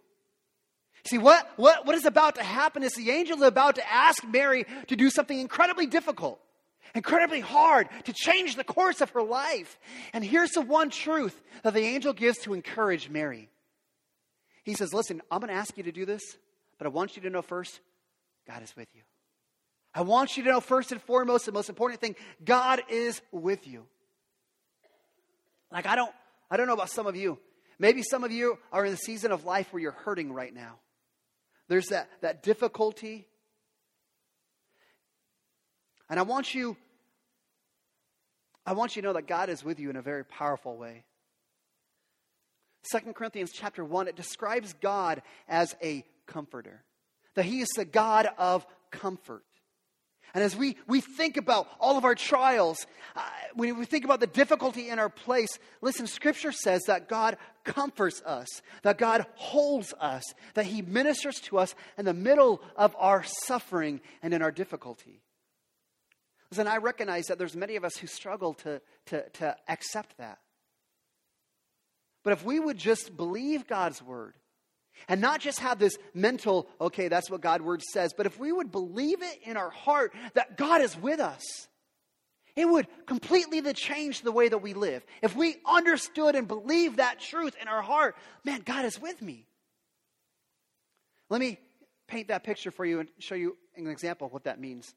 See, 1.07 1.19
what, 1.19 1.51
what, 1.57 1.87
what 1.87 1.95
is 1.95 2.07
about 2.07 2.37
to 2.37 2.43
happen 2.43 2.83
is 2.83 2.95
the 2.95 3.11
angel 3.11 3.37
is 3.37 3.43
about 3.43 3.75
to 3.75 3.93
ask 3.93 4.27
Mary 4.27 4.65
to 4.89 4.97
do 4.97 5.11
something 5.11 5.39
incredibly 5.39 5.87
difficult, 5.87 6.41
incredibly 6.95 7.41
hard, 7.41 7.89
to 8.05 8.13
change 8.15 8.57
the 8.57 8.65
course 8.65 9.03
of 9.03 9.11
her 9.11 9.23
life. 9.23 9.79
And 10.15 10.25
here's 10.25 10.53
the 10.53 10.63
one 10.63 10.89
truth 10.89 11.39
that 11.63 11.75
the 11.75 11.83
angel 11.83 12.15
gives 12.15 12.39
to 12.41 12.55
encourage 12.55 13.11
Mary. 13.11 13.51
He 14.65 14.75
says, 14.75 14.95
Listen, 14.95 15.21
I'm 15.31 15.41
going 15.41 15.53
to 15.53 15.59
ask 15.59 15.77
you 15.77 15.83
to 15.85 15.93
do 15.93 16.07
this, 16.07 16.23
but 16.79 16.87
I 16.87 16.91
want 16.91 17.17
you 17.17 17.23
to 17.23 17.31
know 17.31 17.43
first 17.43 17.81
God 18.47 18.63
is 18.63 18.75
with 18.77 18.89
you. 18.95 19.03
I 19.95 20.03
want 20.03 20.37
you 20.37 20.43
to 20.45 20.51
know 20.51 20.61
first 20.61 20.91
and 20.93 21.01
foremost, 21.01 21.47
the 21.47 21.53
most 21.53 21.69
important 21.69 22.01
thing 22.01 22.17
God 22.45 22.83
is 22.89 23.23
with 23.31 23.67
you. 23.67 23.85
Like, 25.71 25.87
I 25.87 25.95
don't, 25.95 26.13
I 26.51 26.57
don't 26.57 26.67
know 26.67 26.75
about 26.75 26.91
some 26.91 27.07
of 27.07 27.17
you. 27.17 27.39
Maybe 27.79 28.03
some 28.03 28.25
of 28.25 28.33
you 28.33 28.59
are 28.73 28.85
in 28.85 28.91
the 28.91 28.97
season 28.97 29.33
of 29.33 29.45
life 29.45 29.73
where 29.73 29.81
you're 29.81 29.93
hurting 29.93 30.33
right 30.33 30.55
now. 30.55 30.79
There's 31.69 31.87
that, 31.87 32.09
that 32.21 32.43
difficulty. 32.43 33.27
And 36.11 36.19
I 36.19 36.23
want 36.23 36.55
you, 36.55 36.77
I 38.67 38.73
want 38.75 38.97
you 38.97 39.03
to 39.03 39.09
know 39.09 39.15
that 39.15 39.27
God 39.27 39.49
is 39.49 39.65
with 39.65 39.81
you 39.81 39.91
in 39.91 39.97
a 39.97 40.03
very 40.03 40.25
powerful 40.25 40.77
way. 40.77 41.05
Second 42.83 43.15
Corinthians 43.15 43.51
chapter 43.53 43.85
1, 43.85 44.09
it 44.09 44.17
describes 44.17 44.75
God 44.75 45.23
as 45.49 45.75
a 45.83 46.05
comforter 46.27 46.83
that 47.35 47.45
He 47.45 47.61
is 47.61 47.69
the 47.77 47.85
God 47.85 48.29
of 48.39 48.67
comfort. 48.91 49.45
And 50.35 50.43
as 50.43 50.57
we, 50.57 50.77
we 50.89 51.01
think 51.01 51.37
about 51.37 51.69
all 51.79 51.97
of 51.97 52.05
our 52.05 52.17
trials, 52.17 52.87
uh, 53.15 53.23
when 53.55 53.79
we 53.79 53.85
think 53.85 54.05
about 54.05 54.19
the 54.19 54.27
difficulty 54.27 54.89
in 54.89 54.99
our 54.99 55.09
place, 55.09 55.61
listen, 55.81 56.09
Scripture 56.09 56.51
says 56.51 56.83
that 56.89 57.09
God 57.09 57.37
comforts 57.63 58.21
us, 58.23 58.49
that 58.83 58.99
God 58.99 59.27
holds 59.37 59.95
us, 60.01 60.25
that 60.55 60.67
He 60.67 60.83
ministers 60.83 61.37
to 61.43 61.59
us 61.59 61.77
in 61.97 62.05
the 62.05 62.13
middle 62.13 62.61
of 62.75 62.97
our 62.99 63.23
suffering 63.45 64.01
and 64.23 64.35
in 64.35 64.43
our 64.43 64.51
difficulty. 64.51 65.23
Listen, 66.51 66.67
I 66.67 66.79
recognize 66.79 67.27
that 67.27 67.39
there's 67.39 67.57
many 67.57 67.77
of 67.77 67.85
us 67.85 67.97
who 67.97 68.09
struggle 68.09 68.55
to, 68.55 68.81
to, 69.07 69.29
to 69.29 69.57
accept 69.69 70.19
that. 70.19 70.39
But 72.25 72.33
if 72.33 72.45
we 72.45 72.59
would 72.59 72.79
just 72.79 73.17
believe 73.17 73.69
God's 73.69 74.03
word, 74.03 74.35
and 75.09 75.21
not 75.21 75.41
just 75.41 75.61
have 75.61 75.79
this 75.79 75.97
mental, 76.13 76.69
okay, 76.81 77.09
that's 77.09 77.31
what 77.31 77.41
God's 77.41 77.65
word 77.65 77.83
says, 77.83 78.13
but 78.17 78.27
if 78.27 78.39
we 78.39 78.53
would 78.53 78.73
believe 78.73 79.23
it 79.23 79.41
in 79.45 79.57
our 79.57 79.71
heart 79.71 80.15
that 80.35 80.57
God 80.57 80.81
is 80.81 80.97
with 80.97 81.21
us, 81.21 81.69
it 82.57 82.69
would 82.69 82.87
completely 83.07 83.61
change 83.73 84.23
the 84.23 84.31
way 84.33 84.49
that 84.49 84.59
we 84.59 84.75
live. 84.75 85.05
If 85.23 85.35
we 85.35 85.57
understood 85.67 86.37
and 86.37 86.47
believed 86.47 86.99
that 86.99 87.19
truth 87.21 87.57
in 87.61 87.67
our 87.67 87.83
heart, 87.83 88.17
man, 88.45 88.63
God 88.65 88.85
is 88.85 89.01
with 89.01 89.21
me. 89.21 89.47
Let 91.31 91.41
me 91.41 91.59
paint 92.07 92.29
that 92.29 92.45
picture 92.45 92.71
for 92.71 92.85
you 92.85 93.01
and 93.01 93.09
show 93.19 93.35
you 93.35 93.57
an 93.77 93.89
example 93.89 94.27
of 94.27 94.33
what 94.33 94.45
that 94.45 94.61
means. 94.61 94.95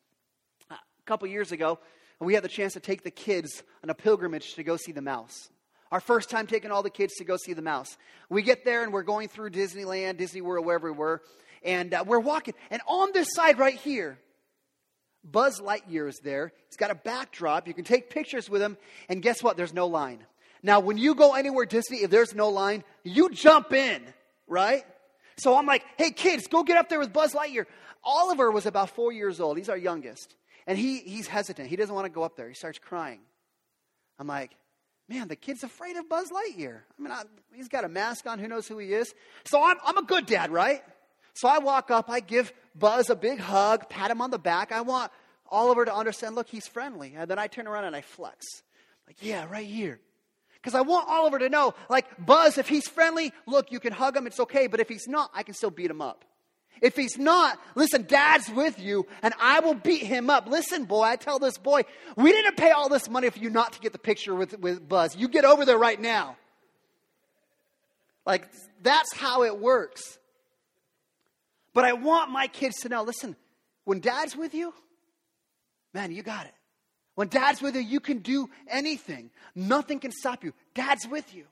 A 0.70 0.78
couple 1.06 1.28
years 1.28 1.52
ago, 1.52 1.80
we 2.20 2.34
had 2.34 2.44
the 2.44 2.50
chance 2.50 2.74
to 2.74 2.80
take 2.80 3.04
the 3.04 3.12
kids 3.12 3.64
on 3.84 3.90
a 3.90 3.96
pilgrimage 3.96 4.56
to 4.56 4.64
go 4.64 4.78
see 4.78 4.92
the 4.92 5.02
mouse. 5.02 5.50
Our 5.92 6.00
first 6.00 6.30
time 6.30 6.48
taking 6.48 6.72
all 6.72 6.84
the 6.84 6.90
kids 6.90 7.16
to 7.16 7.24
go 7.24 7.38
see 7.38 7.54
the 7.54 7.62
mouse. 7.62 7.98
We 8.30 8.42
get 8.42 8.66
there 8.66 8.84
and 8.84 8.92
we're 8.92 9.04
going 9.04 9.28
through 9.30 9.52
Disneyland, 9.52 10.18
Disney 10.18 10.42
World, 10.42 10.66
wherever 10.66 10.92
we 10.92 10.98
were, 10.98 11.22
and 11.64 11.94
uh, 11.94 12.04
we're 12.06 12.20
walking. 12.20 12.54
And 12.70 12.82
on 12.88 13.10
this 13.14 13.30
side 13.32 13.58
right 13.60 13.76
here, 13.76 14.20
Buzz 15.24 15.60
Lightyear 15.60 16.08
is 16.08 16.20
there. 16.24 16.54
He's 16.70 16.78
got 16.78 16.92
a 16.92 16.96
backdrop. 16.96 17.68
You 17.68 17.74
can 17.74 17.84
take 17.84 18.10
pictures 18.10 18.50
with 18.50 18.62
him, 18.62 18.78
and 19.10 19.22
guess 19.22 19.44
what? 19.44 19.58
There's 19.58 19.74
no 19.74 19.88
line. 19.88 20.26
Now, 20.64 20.80
when 20.80 20.98
you 20.98 21.16
go 21.16 21.36
anywhere 21.36 21.66
Disney, 21.66 21.98
if 21.98 22.10
there's 22.10 22.34
no 22.34 22.50
line, 22.50 22.84
you 23.04 23.30
jump 23.30 23.74
in, 23.74 24.02
right? 24.48 24.84
So 25.38 25.56
I'm 25.56 25.66
like, 25.66 25.84
hey, 25.98 26.12
kids, 26.12 26.48
go 26.48 26.64
get 26.64 26.78
up 26.78 26.90
there 26.90 27.00
with 27.00 27.14
Buzz 27.14 27.34
Lightyear. 27.34 27.66
Oliver 28.04 28.52
was 28.52 28.66
about 28.66 28.90
four 28.92 29.12
years 29.12 29.40
old. 29.40 29.58
He's 29.58 29.70
our 29.70 29.78
youngest. 29.78 30.36
And 30.66 30.78
he, 30.78 31.00
he's 31.00 31.28
hesitant. 31.28 31.70
He 31.70 31.76
doesn't 31.76 31.94
want 31.94 32.06
to 32.06 32.12
go 32.12 32.24
up 32.24 32.36
there. 32.36 32.48
He 32.48 32.56
starts 32.56 32.80
crying. 32.80 33.20
I'm 34.20 34.28
like, 34.28 34.52
man, 35.10 35.28
the 35.28 35.36
kid's 35.36 35.64
afraid 35.64 35.96
of 35.96 36.10
Buzz 36.10 36.30
Lightyear. 36.30 36.82
I 36.98 37.02
mean, 37.02 37.12
I, 37.12 37.24
he's 37.54 37.68
got 37.68 37.84
a 37.84 37.90
mask 37.90 38.28
on. 38.28 38.40
Who 38.40 38.48
knows 38.48 38.68
who 38.68 38.78
he 38.78 38.94
is? 38.94 39.14
So 39.46 39.64
I'm, 39.64 39.78
I'm 39.86 39.98
a 39.98 40.04
good 40.04 40.26
dad, 40.26 40.52
right? 40.52 40.84
So 41.34 41.48
I 41.48 41.60
walk 41.60 41.92
up, 41.92 42.10
I 42.10 42.20
give 42.20 42.52
Buzz 42.76 43.10
a 43.10 43.16
big 43.16 43.40
hug, 43.40 43.90
pat 43.90 44.12
him 44.12 44.22
on 44.22 44.32
the 44.32 44.40
back. 44.40 44.72
I 44.72 44.82
want 44.82 45.12
Oliver 45.50 45.86
to 45.86 45.94
understand, 45.94 46.36
look, 46.36 46.50
he's 46.50 46.68
friendly. 46.68 47.14
And 47.16 47.30
then 47.30 47.40
I 47.40 47.48
turn 47.48 47.68
around 47.68 47.86
and 47.86 47.96
I 47.96 48.02
flex. 48.02 48.46
Like, 49.06 49.18
yeah, 49.22 49.46
right 49.50 49.68
here. 49.68 50.00
Because 50.56 50.74
I 50.74 50.82
want 50.82 51.08
Oliver 51.08 51.40
to 51.40 51.50
know, 51.50 51.76
like, 51.90 52.06
Buzz, 52.26 52.58
if 52.58 52.68
he's 52.68 52.88
friendly, 52.88 53.32
look, 53.46 53.72
you 53.72 53.80
can 53.80 53.94
hug 53.94 54.18
him, 54.18 54.28
it's 54.28 54.40
okay. 54.40 54.68
But 54.68 54.80
if 54.80 54.90
he's 54.90 55.08
not, 55.08 55.32
I 55.34 55.44
can 55.44 55.54
still 55.54 55.70
beat 55.70 55.90
him 55.90 56.02
up. 56.02 56.26
If 56.82 56.96
he's 56.96 57.18
not, 57.18 57.60
listen, 57.76 58.04
dad's 58.04 58.50
with 58.50 58.80
you 58.80 59.08
and 59.22 59.34
I 59.40 59.60
will 59.60 59.74
beat 59.74 60.04
him 60.04 60.30
up. 60.30 60.48
Listen, 60.48 60.86
boy, 60.86 61.04
I 61.04 61.16
tell 61.16 61.40
this 61.40 61.58
boy, 61.58 61.84
we 62.16 62.32
didn't 62.32 62.58
pay 62.58 62.72
all 62.72 62.90
this 62.90 63.10
money 63.10 63.30
for 63.30 63.40
you 63.40 63.50
not 63.50 63.74
to 63.74 63.80
get 63.80 63.94
the 63.94 64.00
picture 64.00 64.36
with, 64.36 64.60
with 64.60 64.88
Buzz. 64.88 65.16
You 65.16 65.28
get 65.28 65.46
over 65.46 65.66
there 65.66 65.78
right 65.78 66.00
now. 66.00 66.38
Like, 68.26 68.48
that's 68.82 69.14
how 69.16 69.44
it 69.44 69.58
works. 69.58 70.20
But 71.74 71.86
I 71.86 71.94
want 71.94 72.32
my 72.32 72.48
kids 72.48 72.78
to 72.82 72.90
know 72.90 73.04
listen, 73.04 73.36
when 73.86 74.00
dad's 74.00 74.36
with 74.36 74.54
you, 74.54 74.74
man, 75.94 76.12
you 76.12 76.24
got 76.24 76.46
it. 76.46 76.54
When 77.16 77.30
dad's 77.30 77.62
with 77.62 77.76
you, 77.76 77.82
you 77.82 78.00
can 78.00 78.20
do 78.20 78.50
anything. 78.68 79.32
Nothing 79.56 80.00
can 80.00 80.12
stop 80.12 80.44
you. 80.44 80.54
Dad's 80.76 81.08
with 81.08 81.34
you. 81.34 81.46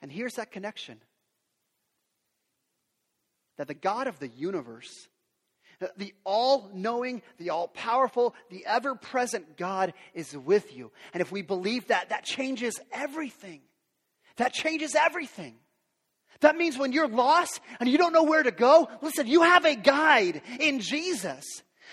And 0.00 0.10
here's 0.10 0.34
that 0.34 0.50
connection 0.50 1.00
that 3.62 3.68
the 3.68 3.74
God 3.74 4.08
of 4.08 4.18
the 4.18 4.26
universe, 4.26 5.06
the 5.96 6.12
all 6.24 6.68
knowing, 6.74 7.22
the 7.38 7.50
all 7.50 7.68
powerful, 7.68 8.34
the 8.50 8.66
ever 8.66 8.96
present 8.96 9.56
God 9.56 9.94
is 10.14 10.36
with 10.36 10.76
you. 10.76 10.90
And 11.14 11.20
if 11.20 11.30
we 11.30 11.42
believe 11.42 11.86
that, 11.86 12.08
that 12.08 12.24
changes 12.24 12.80
everything. 12.90 13.60
That 14.38 14.52
changes 14.52 14.96
everything. 14.96 15.54
That 16.40 16.56
means 16.56 16.76
when 16.76 16.90
you're 16.90 17.06
lost 17.06 17.60
and 17.78 17.88
you 17.88 17.98
don't 17.98 18.12
know 18.12 18.24
where 18.24 18.42
to 18.42 18.50
go, 18.50 18.88
listen, 19.00 19.28
you 19.28 19.42
have 19.42 19.64
a 19.64 19.76
guide 19.76 20.42
in 20.58 20.80
Jesus. 20.80 21.44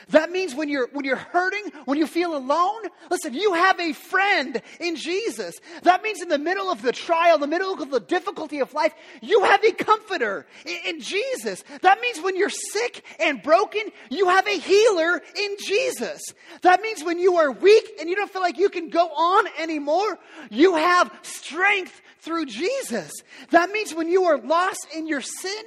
That 0.10 0.32
means 0.32 0.56
when 0.56 0.70
you're, 0.70 0.88
when 0.94 1.06
you're 1.06 1.16
hurting, 1.16 1.72
when 1.86 1.98
you 1.98 2.08
feel 2.08 2.36
alone, 2.36 2.84
listen, 3.10 3.34
you 3.34 3.54
have 3.54 3.80
a 3.80 3.94
friend 3.94 4.62
in 4.80 4.96
Jesus. 4.96 5.60
That 5.84 6.02
means 6.02 6.22
in 6.22 6.30
the 6.30 6.40
middle 6.40 6.72
of 6.72 6.82
the 6.82 6.92
trial, 6.92 7.38
the 7.38 7.48
middle 7.48 7.74
of 7.74 7.92
the 7.92 8.00
difficulty 8.00 8.60
of 8.60 8.74
life, 8.74 8.94
you 9.22 9.44
have 9.44 9.64
a 9.64 9.72
comforter 9.72 10.46
in, 10.66 10.78
in 10.86 11.02
Jesus. 11.02 11.64
That 11.82 12.02
means 12.02 12.22
when 12.22 12.36
you're 12.36 12.50
sick 12.50 13.04
and 13.20 13.42
broken, 13.42 13.84
you 14.10 14.30
have 14.30 14.48
a 14.48 14.58
healer 14.58 15.22
in 15.36 15.58
Jesus. 15.60 16.22
That 16.62 16.82
means 16.82 17.04
when 17.04 17.20
you 17.20 17.38
are 17.38 17.52
weak 17.52 17.92
and 18.00 18.10
you 18.10 18.16
don't 18.16 18.32
feel 18.32 18.42
like 18.42 18.58
you 18.58 18.70
can 18.70 18.90
go 18.90 19.08
on 19.08 19.46
anymore, 19.58 20.18
you 20.50 20.76
have 20.76 21.12
strength 21.22 22.02
through 22.22 22.46
Jesus. 22.46 23.12
That 23.52 23.72
means 23.72 23.94
when 23.94 24.10
you 24.10 24.26
are 24.26 24.38
lost 24.38 24.88
in 24.96 25.08
your 25.08 25.22
sin, 25.22 25.64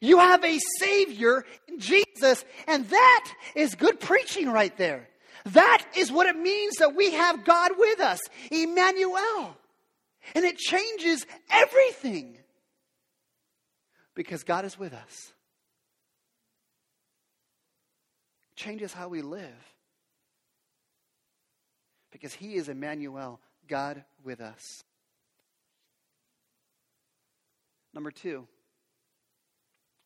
you 0.00 0.18
have 0.18 0.44
a 0.44 0.58
Savior 0.78 1.44
in 1.68 1.78
Jesus, 1.78 2.44
and 2.66 2.88
that 2.88 3.32
is 3.54 3.74
good 3.74 4.00
preaching 4.00 4.50
right 4.50 4.76
there. 4.76 5.08
That 5.46 5.84
is 5.96 6.10
what 6.10 6.26
it 6.26 6.36
means 6.36 6.76
that 6.76 6.94
we 6.94 7.12
have 7.12 7.44
God 7.44 7.72
with 7.76 8.00
us, 8.00 8.20
Emmanuel. 8.50 9.56
And 10.34 10.44
it 10.44 10.56
changes 10.56 11.26
everything 11.50 12.38
because 14.14 14.42
God 14.42 14.64
is 14.64 14.78
with 14.78 14.94
us. 14.94 15.32
It 18.52 18.56
changes 18.56 18.92
how 18.92 19.08
we 19.08 19.20
live 19.20 19.74
because 22.10 22.32
He 22.32 22.54
is 22.54 22.68
Emmanuel, 22.68 23.40
God 23.68 24.04
with 24.22 24.40
us. 24.40 24.82
Number 27.92 28.10
two, 28.10 28.46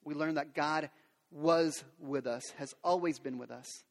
we 0.09 0.15
learn 0.15 0.35
that 0.35 0.55
God 0.55 0.91
was 1.31 1.85
with 2.01 2.27
us, 2.27 2.43
has 2.57 2.75
always 2.83 3.19
been 3.19 3.39
with 3.39 3.51
us. 3.51 3.85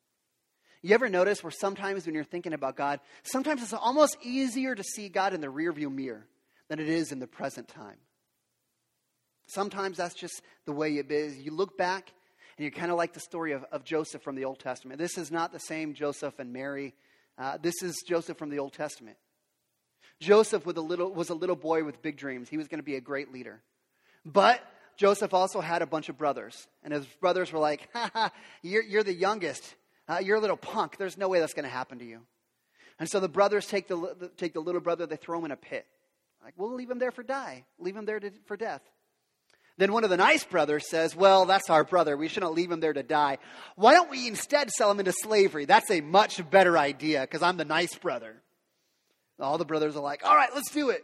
You 0.82 0.94
ever 0.94 1.10
notice 1.10 1.44
where 1.44 1.52
sometimes 1.52 2.06
when 2.06 2.16
you're 2.16 2.24
thinking 2.24 2.54
about 2.54 2.76
God, 2.76 3.00
sometimes 3.24 3.62
it's 3.62 3.74
almost 3.74 4.18
easier 4.22 4.76
to 4.76 4.84
see 4.84 5.10
God 5.10 5.34
in 5.34 5.42
the 5.42 5.48
rearview 5.48 5.92
mirror 5.92 6.26
than 6.70 6.80
it 6.80 6.90
is 6.90 7.12
in 7.12 7.20
the 7.20 7.28
present 7.28 7.68
time? 7.68 7.98
Sometimes 9.48 9.98
that's 9.98 10.16
just 10.16 10.42
the 10.66 10.74
way 10.74 10.98
it 10.98 11.12
is. 11.12 11.38
You 11.38 11.52
look 11.52 11.78
back 11.78 12.12
and 12.58 12.64
you're 12.64 12.72
kind 12.72 12.92
of 12.92 12.98
like 12.98 13.14
the 13.14 13.20
story 13.20 13.54
of, 13.54 13.64
of 13.72 13.84
Joseph 13.84 14.22
from 14.22 14.36
the 14.36 14.46
Old 14.46 14.60
Testament. 14.60 15.00
This 15.00 15.18
is 15.18 15.32
not 15.32 15.52
the 15.52 15.60
same 15.60 15.94
Joseph 15.94 16.40
and 16.40 16.52
Mary. 16.52 16.94
Uh, 17.38 17.58
this 17.62 17.82
is 17.82 18.04
Joseph 18.08 18.38
from 18.38 18.50
the 18.50 18.60
Old 18.60 18.74
Testament. 18.74 19.18
Joseph 20.20 20.66
with 20.66 20.78
a 20.78 20.82
little, 20.82 21.12
was 21.12 21.30
a 21.30 21.36
little 21.36 21.56
boy 21.56 21.84
with 21.84 22.02
big 22.02 22.18
dreams. 22.18 22.50
He 22.50 22.58
was 22.58 22.68
going 22.68 22.80
to 22.80 22.84
be 22.84 22.96
a 22.96 23.02
great 23.02 23.32
leader. 23.32 23.62
But 24.26 24.62
Joseph 24.98 25.34
also 25.34 25.62
had 25.62 25.82
a 25.82 25.86
bunch 25.86 26.10
of 26.10 26.18
brothers, 26.18 26.68
and 26.84 26.92
his 26.92 27.06
brothers 27.06 27.54
were 27.54 27.60
like, 27.60 27.88
ha 27.94 28.10
ha, 28.14 28.32
you're, 28.62 28.84
you're 28.84 29.04
the 29.04 29.14
youngest. 29.14 29.76
Uh, 30.08 30.20
you're 30.24 30.38
a 30.38 30.42
little 30.42 30.58
punk. 30.58 30.98
There's 30.98 31.18
no 31.18 31.30
way 31.30 31.40
that's 31.40 31.54
going 31.54 31.66
to 31.66 31.70
happen 31.70 32.00
to 32.00 32.06
you. 32.06 32.22
And 33.00 33.08
so 33.08 33.20
the 33.20 33.30
brothers 33.30 33.68
take 33.68 33.88
the, 33.88 34.32
take 34.38 34.54
the 34.54 34.60
little 34.60 34.82
brother, 34.82 35.06
they 35.06 35.18
throw 35.18 35.38
him 35.40 35.46
in 35.46 35.52
a 35.52 35.58
pit. 35.58 35.86
Like, 36.44 36.56
we'll 36.58 36.74
leave 36.74 36.90
him 36.90 37.00
there 37.00 37.12
for 37.12 37.24
die. 37.24 37.66
Leave 37.78 37.96
him 37.96 38.06
there 38.06 38.20
to, 38.20 38.32
for 38.46 38.58
death. 38.58 38.82
Then 39.78 39.94
one 39.94 40.04
of 40.04 40.10
the 40.10 40.18
nice 40.18 40.44
brothers 40.44 40.90
says, 40.90 41.16
Well, 41.16 41.46
that's 41.46 41.70
our 41.70 41.84
brother. 41.84 42.18
We 42.18 42.28
shouldn't 42.28 42.54
leave 42.54 42.72
him 42.72 42.80
there 42.80 42.94
to 42.94 43.04
die. 43.04 43.38
Why 43.76 43.94
don't 43.94 44.10
we 44.10 44.28
instead 44.28 44.72
sell 44.72 44.90
him 44.90 45.00
into 45.00 45.12
slavery? 45.12 45.66
That's 45.66 45.92
a 45.92 46.02
much 46.02 46.48
better 46.50 46.78
idea 46.78 47.22
because 47.22 47.44
I'm 47.44 47.58
the 47.58 47.66
nice 47.66 47.94
brother. 47.94 48.42
All 49.40 49.60
the 49.60 49.66
brothers 49.66 49.96
are 49.96 50.02
like, 50.02 50.26
All 50.26 50.36
right, 50.36 50.50
let's 50.56 50.72
do 50.72 50.90
it. 50.90 51.04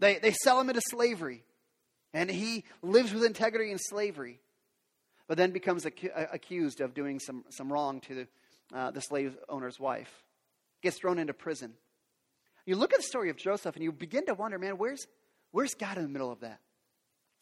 They, 0.00 0.18
they 0.18 0.32
sell 0.32 0.60
him 0.60 0.68
into 0.68 0.82
slavery. 0.90 1.44
And 2.14 2.30
he 2.30 2.64
lives 2.82 3.12
with 3.12 3.24
integrity 3.24 3.70
in 3.70 3.78
slavery, 3.78 4.40
but 5.26 5.36
then 5.36 5.50
becomes 5.50 5.84
ac- 5.84 6.10
accused 6.14 6.80
of 6.80 6.94
doing 6.94 7.20
some, 7.20 7.44
some 7.50 7.72
wrong 7.72 8.00
to 8.02 8.14
the, 8.14 8.28
uh, 8.76 8.90
the 8.90 9.00
slave 9.00 9.36
owner's 9.48 9.78
wife. 9.78 10.10
Gets 10.82 10.98
thrown 10.98 11.18
into 11.18 11.34
prison. 11.34 11.74
You 12.64 12.76
look 12.76 12.92
at 12.92 12.98
the 12.98 13.04
story 13.04 13.30
of 13.30 13.36
Joseph 13.36 13.74
and 13.74 13.84
you 13.84 13.92
begin 13.92 14.26
to 14.26 14.34
wonder, 14.34 14.58
man, 14.58 14.78
where's, 14.78 15.06
where's 15.52 15.74
God 15.74 15.96
in 15.96 16.02
the 16.02 16.08
middle 16.08 16.30
of 16.30 16.40
that? 16.40 16.60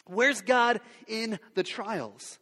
Where's 0.07 0.41
God 0.41 0.81
in 1.09 1.39
the 1.55 1.63
trials? 1.63 2.39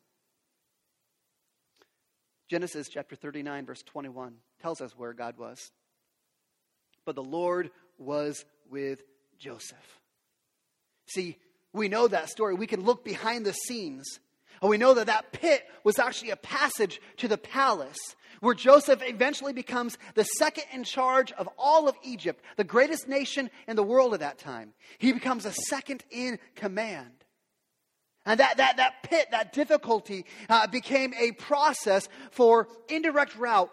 Genesis 2.50 2.88
chapter 2.88 3.16
39, 3.16 3.66
verse 3.66 3.82
21 3.82 4.34
tells 4.60 4.80
us 4.80 4.92
where 4.96 5.14
God 5.14 5.38
was. 5.38 5.72
But 7.06 7.16
the 7.16 7.22
Lord 7.22 7.70
was 7.98 8.44
with 8.70 9.02
Joseph. 9.38 10.00
See, 11.06 11.38
we 11.74 11.88
know 11.88 12.08
that 12.08 12.30
story. 12.30 12.54
We 12.54 12.66
can 12.66 12.84
look 12.84 13.04
behind 13.04 13.44
the 13.44 13.52
scenes. 13.52 14.20
And 14.62 14.70
we 14.70 14.78
know 14.78 14.94
that 14.94 15.08
that 15.08 15.32
pit 15.32 15.64
was 15.82 15.98
actually 15.98 16.30
a 16.30 16.36
passage 16.36 17.00
to 17.18 17.28
the 17.28 17.36
palace 17.36 17.98
where 18.40 18.54
Joseph 18.54 19.02
eventually 19.02 19.52
becomes 19.52 19.98
the 20.14 20.24
second 20.24 20.64
in 20.72 20.84
charge 20.84 21.32
of 21.32 21.48
all 21.58 21.88
of 21.88 21.96
Egypt, 22.02 22.42
the 22.56 22.64
greatest 22.64 23.08
nation 23.08 23.50
in 23.66 23.76
the 23.76 23.82
world 23.82 24.14
at 24.14 24.20
that 24.20 24.38
time. 24.38 24.72
He 24.98 25.12
becomes 25.12 25.44
a 25.44 25.52
second 25.52 26.04
in 26.10 26.38
command. 26.54 27.12
And 28.26 28.40
that, 28.40 28.56
that, 28.56 28.78
that 28.78 29.02
pit, 29.02 29.28
that 29.32 29.52
difficulty, 29.52 30.24
uh, 30.48 30.66
became 30.66 31.12
a 31.14 31.32
process 31.32 32.08
for 32.30 32.68
indirect 32.88 33.36
route 33.36 33.70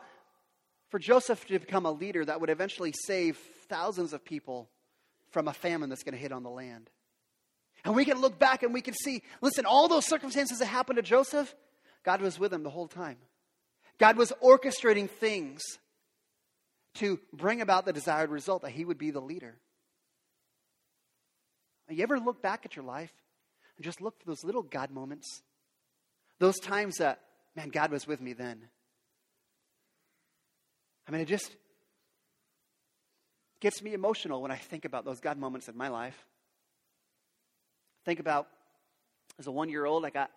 for 0.89 0.99
Joseph 0.99 1.45
to 1.47 1.59
become 1.59 1.85
a 1.85 1.91
leader 1.91 2.25
that 2.25 2.41
would 2.41 2.49
eventually 2.49 2.93
save 3.05 3.37
thousands 3.69 4.11
of 4.11 4.25
people 4.25 4.69
from 5.29 5.47
a 5.47 5.53
famine 5.53 5.89
that's 5.89 6.03
going 6.03 6.13
to 6.13 6.19
hit 6.19 6.33
on 6.33 6.43
the 6.43 6.49
land. 6.49 6.89
And 7.83 7.95
we 7.95 8.05
can 8.05 8.19
look 8.21 8.37
back 8.37 8.63
and 8.63 8.73
we 8.73 8.81
can 8.81 8.93
see 8.93 9.23
listen, 9.41 9.65
all 9.65 9.87
those 9.87 10.05
circumstances 10.05 10.59
that 10.59 10.65
happened 10.65 10.97
to 10.97 11.01
Joseph, 11.01 11.53
God 12.03 12.21
was 12.21 12.39
with 12.39 12.53
him 12.53 12.63
the 12.63 12.69
whole 12.69 12.87
time. 12.87 13.17
God 13.97 14.17
was 14.17 14.31
orchestrating 14.43 15.09
things 15.09 15.61
to 16.95 17.19
bring 17.33 17.61
about 17.61 17.85
the 17.85 17.93
desired 17.93 18.29
result 18.29 18.63
that 18.63 18.71
he 18.71 18.85
would 18.85 18.97
be 18.97 19.11
the 19.11 19.21
leader. 19.21 19.57
You 21.89 22.03
ever 22.03 22.19
look 22.19 22.41
back 22.41 22.65
at 22.65 22.75
your 22.75 22.85
life 22.85 23.11
and 23.77 23.83
just 23.83 24.01
look 24.01 24.17
for 24.19 24.25
those 24.25 24.43
little 24.43 24.63
God 24.63 24.91
moments? 24.91 25.41
Those 26.39 26.57
times 26.57 26.97
that, 26.97 27.19
man, 27.55 27.69
God 27.69 27.91
was 27.91 28.07
with 28.07 28.21
me 28.21 28.33
then. 28.33 28.69
I 31.07 31.11
mean, 31.11 31.19
it 31.19 31.27
just, 31.27 31.51
gets 33.61 33.81
me 33.81 33.93
emotional 33.93 34.41
when 34.41 34.51
I 34.51 34.57
think 34.57 34.83
about 34.83 35.05
those 35.05 35.21
God 35.21 35.37
moments 35.37 35.69
in 35.69 35.77
my 35.77 35.87
life. 35.87 36.25
Think 38.05 38.19
about 38.19 38.47
as 39.39 39.47
a 39.47 39.51
one 39.51 39.69
year 39.69 39.85
old, 39.85 40.05
I 40.05 40.09
got 40.09 40.31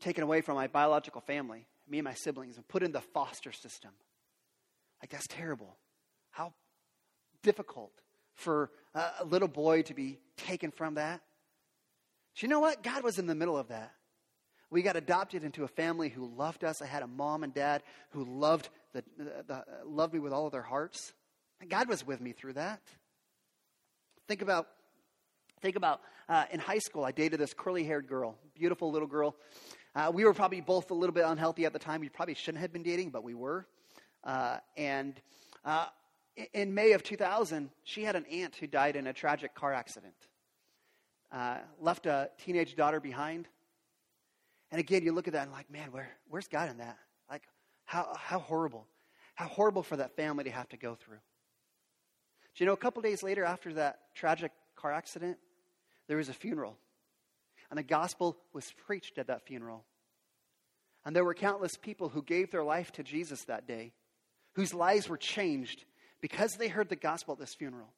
taken 0.00 0.22
away 0.22 0.40
from 0.40 0.54
my 0.54 0.66
biological 0.66 1.20
family, 1.20 1.66
me 1.88 1.98
and 1.98 2.04
my 2.04 2.14
siblings, 2.14 2.56
and 2.56 2.66
put 2.68 2.82
in 2.82 2.92
the 2.92 3.00
foster 3.00 3.52
system. 3.52 3.90
Like, 5.02 5.10
that's 5.10 5.26
terrible. 5.26 5.76
How 6.30 6.52
difficult 7.42 7.92
for 8.34 8.70
a 8.94 9.24
little 9.24 9.48
boy 9.48 9.82
to 9.82 9.94
be 9.94 10.18
taken 10.36 10.70
from 10.70 10.94
that. 10.94 11.20
You 12.36 12.48
know 12.48 12.60
what? 12.60 12.84
God 12.84 13.02
was 13.02 13.18
in 13.18 13.26
the 13.26 13.34
middle 13.34 13.56
of 13.56 13.68
that. 13.68 13.92
We 14.70 14.82
got 14.82 14.96
adopted 14.96 15.42
into 15.42 15.64
a 15.64 15.68
family 15.68 16.08
who 16.08 16.26
loved 16.26 16.62
us. 16.62 16.82
I 16.82 16.86
had 16.86 17.02
a 17.02 17.06
mom 17.06 17.42
and 17.42 17.52
dad 17.52 17.82
who 18.10 18.24
loved, 18.24 18.68
the, 18.92 19.02
the, 19.16 19.64
loved 19.84 20.12
me 20.12 20.20
with 20.20 20.32
all 20.32 20.46
of 20.46 20.52
their 20.52 20.62
hearts. 20.62 21.14
God 21.68 21.88
was 21.88 22.06
with 22.06 22.20
me 22.20 22.32
through 22.32 22.52
that. 22.52 22.80
Think 24.28 24.42
about, 24.42 24.68
think 25.60 25.76
about 25.76 26.00
uh, 26.28 26.44
in 26.50 26.60
high 26.60 26.78
school, 26.78 27.04
I 27.04 27.12
dated 27.12 27.40
this 27.40 27.54
curly 27.54 27.84
haired 27.84 28.08
girl, 28.08 28.36
beautiful 28.54 28.90
little 28.90 29.08
girl. 29.08 29.36
Uh, 29.94 30.10
we 30.12 30.24
were 30.24 30.34
probably 30.34 30.60
both 30.60 30.90
a 30.90 30.94
little 30.94 31.14
bit 31.14 31.24
unhealthy 31.24 31.64
at 31.64 31.72
the 31.72 31.78
time. 31.78 32.00
We 32.00 32.08
probably 32.08 32.34
shouldn't 32.34 32.60
have 32.60 32.72
been 32.72 32.82
dating, 32.82 33.10
but 33.10 33.24
we 33.24 33.34
were. 33.34 33.66
Uh, 34.24 34.58
and 34.76 35.20
uh, 35.64 35.86
in 36.52 36.74
May 36.74 36.92
of 36.92 37.02
2000, 37.02 37.70
she 37.84 38.04
had 38.04 38.16
an 38.16 38.24
aunt 38.26 38.54
who 38.56 38.66
died 38.66 38.96
in 38.96 39.06
a 39.06 39.12
tragic 39.12 39.54
car 39.54 39.72
accident. 39.72 40.14
Uh, 41.32 41.58
left 41.80 42.06
a 42.06 42.30
teenage 42.38 42.76
daughter 42.76 43.00
behind. 43.00 43.48
And 44.70 44.78
again, 44.80 45.02
you 45.02 45.12
look 45.12 45.26
at 45.26 45.34
that 45.34 45.44
and 45.44 45.52
like, 45.52 45.70
man, 45.70 45.92
where, 45.92 46.08
where's 46.28 46.48
God 46.48 46.70
in 46.70 46.78
that? 46.78 46.96
Like, 47.30 47.42
how, 47.84 48.14
how 48.16 48.38
horrible. 48.38 48.86
How 49.34 49.46
horrible 49.46 49.82
for 49.82 49.96
that 49.96 50.16
family 50.16 50.44
to 50.44 50.50
have 50.50 50.68
to 50.70 50.76
go 50.76 50.94
through. 50.94 51.18
Do 52.54 52.64
you 52.64 52.66
know, 52.66 52.72
a 52.72 52.76
couple 52.76 53.02
days 53.02 53.22
later 53.22 53.44
after 53.44 53.72
that 53.74 54.00
tragic 54.14 54.52
car 54.74 54.92
accident, 54.92 55.38
there 56.08 56.16
was 56.16 56.28
a 56.28 56.34
funeral. 56.34 56.76
And 57.70 57.78
the 57.78 57.84
gospel 57.84 58.36
was 58.52 58.72
preached 58.86 59.18
at 59.18 59.28
that 59.28 59.46
funeral. 59.46 59.84
And 61.04 61.14
there 61.14 61.24
were 61.24 61.34
countless 61.34 61.76
people 61.76 62.08
who 62.08 62.22
gave 62.22 62.50
their 62.50 62.64
life 62.64 62.90
to 62.92 63.02
Jesus 63.02 63.44
that 63.44 63.66
day, 63.66 63.92
whose 64.54 64.74
lives 64.74 65.08
were 65.08 65.16
changed 65.16 65.84
because 66.20 66.56
they 66.56 66.68
heard 66.68 66.88
the 66.88 66.96
gospel 66.96 67.34
at 67.34 67.38
this 67.38 67.54
funeral. 67.54 67.92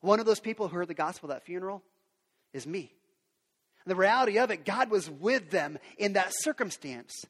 One 0.00 0.20
of 0.20 0.26
those 0.26 0.40
people 0.40 0.68
who 0.68 0.76
heard 0.76 0.88
the 0.88 0.94
gospel 0.94 1.30
at 1.30 1.36
that 1.36 1.46
funeral 1.46 1.82
is 2.52 2.66
me. 2.66 2.92
And 3.84 3.90
the 3.90 3.96
reality 3.96 4.38
of 4.38 4.50
it, 4.50 4.64
God 4.64 4.90
was 4.90 5.10
with 5.10 5.50
them 5.50 5.78
in 5.96 6.14
that 6.14 6.32
circumstance. 6.32 7.24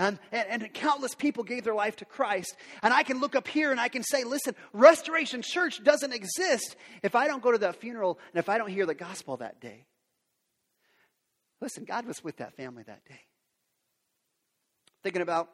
And, 0.00 0.18
and, 0.32 0.62
and, 0.62 0.72
countless 0.72 1.14
people 1.14 1.44
gave 1.44 1.62
their 1.62 1.74
life 1.74 1.96
to 1.96 2.06
Christ. 2.06 2.56
And 2.82 2.94
I 2.94 3.02
can 3.02 3.20
look 3.20 3.36
up 3.36 3.46
here 3.46 3.70
and 3.70 3.78
I 3.78 3.88
can 3.88 4.02
say, 4.02 4.24
listen, 4.24 4.54
Restoration 4.72 5.42
Church 5.42 5.84
doesn't 5.84 6.14
exist 6.14 6.74
if 7.02 7.14
I 7.14 7.26
don't 7.26 7.42
go 7.42 7.52
to 7.52 7.58
that 7.58 7.76
funeral 7.76 8.18
and 8.32 8.38
if 8.38 8.48
I 8.48 8.56
don't 8.56 8.70
hear 8.70 8.86
the 8.86 8.94
gospel 8.94 9.36
that 9.36 9.60
day. 9.60 9.84
Listen, 11.60 11.84
God 11.84 12.06
was 12.06 12.24
with 12.24 12.38
that 12.38 12.54
family 12.54 12.82
that 12.84 13.04
day. 13.04 13.20
Thinking 15.02 15.20
about 15.20 15.50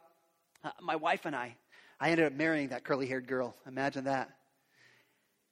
uh, 0.63 0.71
my 0.81 0.95
wife 0.95 1.27
and 1.27 1.35
I, 1.35 1.57
I 1.99 2.11
ended 2.11 2.27
up 2.27 2.33
marrying 2.33 2.69
that 2.69 2.85
curly 2.85 3.09
haired 3.09 3.27
girl. 3.27 3.57
Imagine 3.67 4.05
that. 4.05 4.31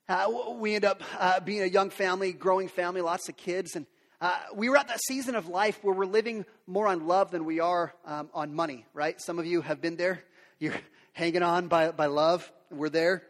Uh, 0.09 0.54
we 0.57 0.76
end 0.76 0.85
up 0.85 1.02
uh, 1.18 1.40
being 1.40 1.62
a 1.62 1.66
young 1.66 1.90
family, 1.90 2.33
growing 2.33 2.68
family, 2.68 3.00
lots 3.00 3.28
of 3.28 3.37
kids. 3.37 3.74
And 3.74 3.87
uh, 4.24 4.38
we 4.54 4.70
were 4.70 4.76
at 4.78 4.88
that 4.88 5.00
season 5.02 5.34
of 5.34 5.48
life 5.48 5.78
where 5.82 5.94
we're 5.94 6.06
living 6.06 6.46
more 6.66 6.88
on 6.88 7.06
love 7.06 7.30
than 7.30 7.44
we 7.44 7.60
are 7.60 7.92
um, 8.06 8.30
on 8.32 8.54
money, 8.54 8.87
right? 8.94 9.20
Some 9.20 9.38
of 9.38 9.44
you 9.44 9.60
have 9.60 9.82
been 9.82 9.96
there. 9.96 10.24
You're 10.58 10.72
hanging 11.12 11.42
on 11.42 11.68
by, 11.68 11.90
by 11.90 12.06
love. 12.06 12.50
We're 12.70 12.88
there. 12.88 13.22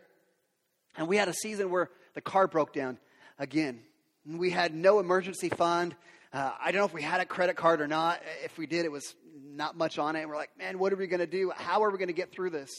And 0.97 1.09
we 1.09 1.17
had 1.17 1.27
a 1.27 1.33
season 1.33 1.71
where 1.71 1.91
the 2.15 2.21
car 2.21 2.47
broke 2.47 2.73
down 2.73 2.99
again. 3.41 3.81
We 4.25 4.51
had 4.51 4.73
no 4.73 5.01
emergency 5.01 5.49
fund. 5.49 5.97
Uh, 6.33 6.53
I 6.65 6.71
don't 6.71 6.79
know 6.79 6.87
if 6.87 6.95
we 6.95 7.03
had 7.03 7.21
a 7.21 7.25
credit 7.25 7.57
card 7.57 7.81
or 7.81 7.89
not. 7.89 8.23
If 8.45 8.57
we 8.57 8.69
did, 8.69 8.85
it 8.85 8.93
was 8.93 9.17
not 9.37 9.77
much 9.77 9.99
on 9.99 10.15
it. 10.15 10.21
And 10.21 10.31
we're 10.31 10.37
like, 10.37 10.57
man, 10.57 10.79
what 10.79 10.93
are 10.93 10.97
we 10.97 11.09
going 11.09 11.19
to 11.19 11.27
do? 11.27 11.51
How 11.57 11.83
are 11.83 11.91
we 11.91 11.99
going 11.99 12.07
to 12.07 12.15
get 12.15 12.31
through 12.31 12.51
this? 12.51 12.71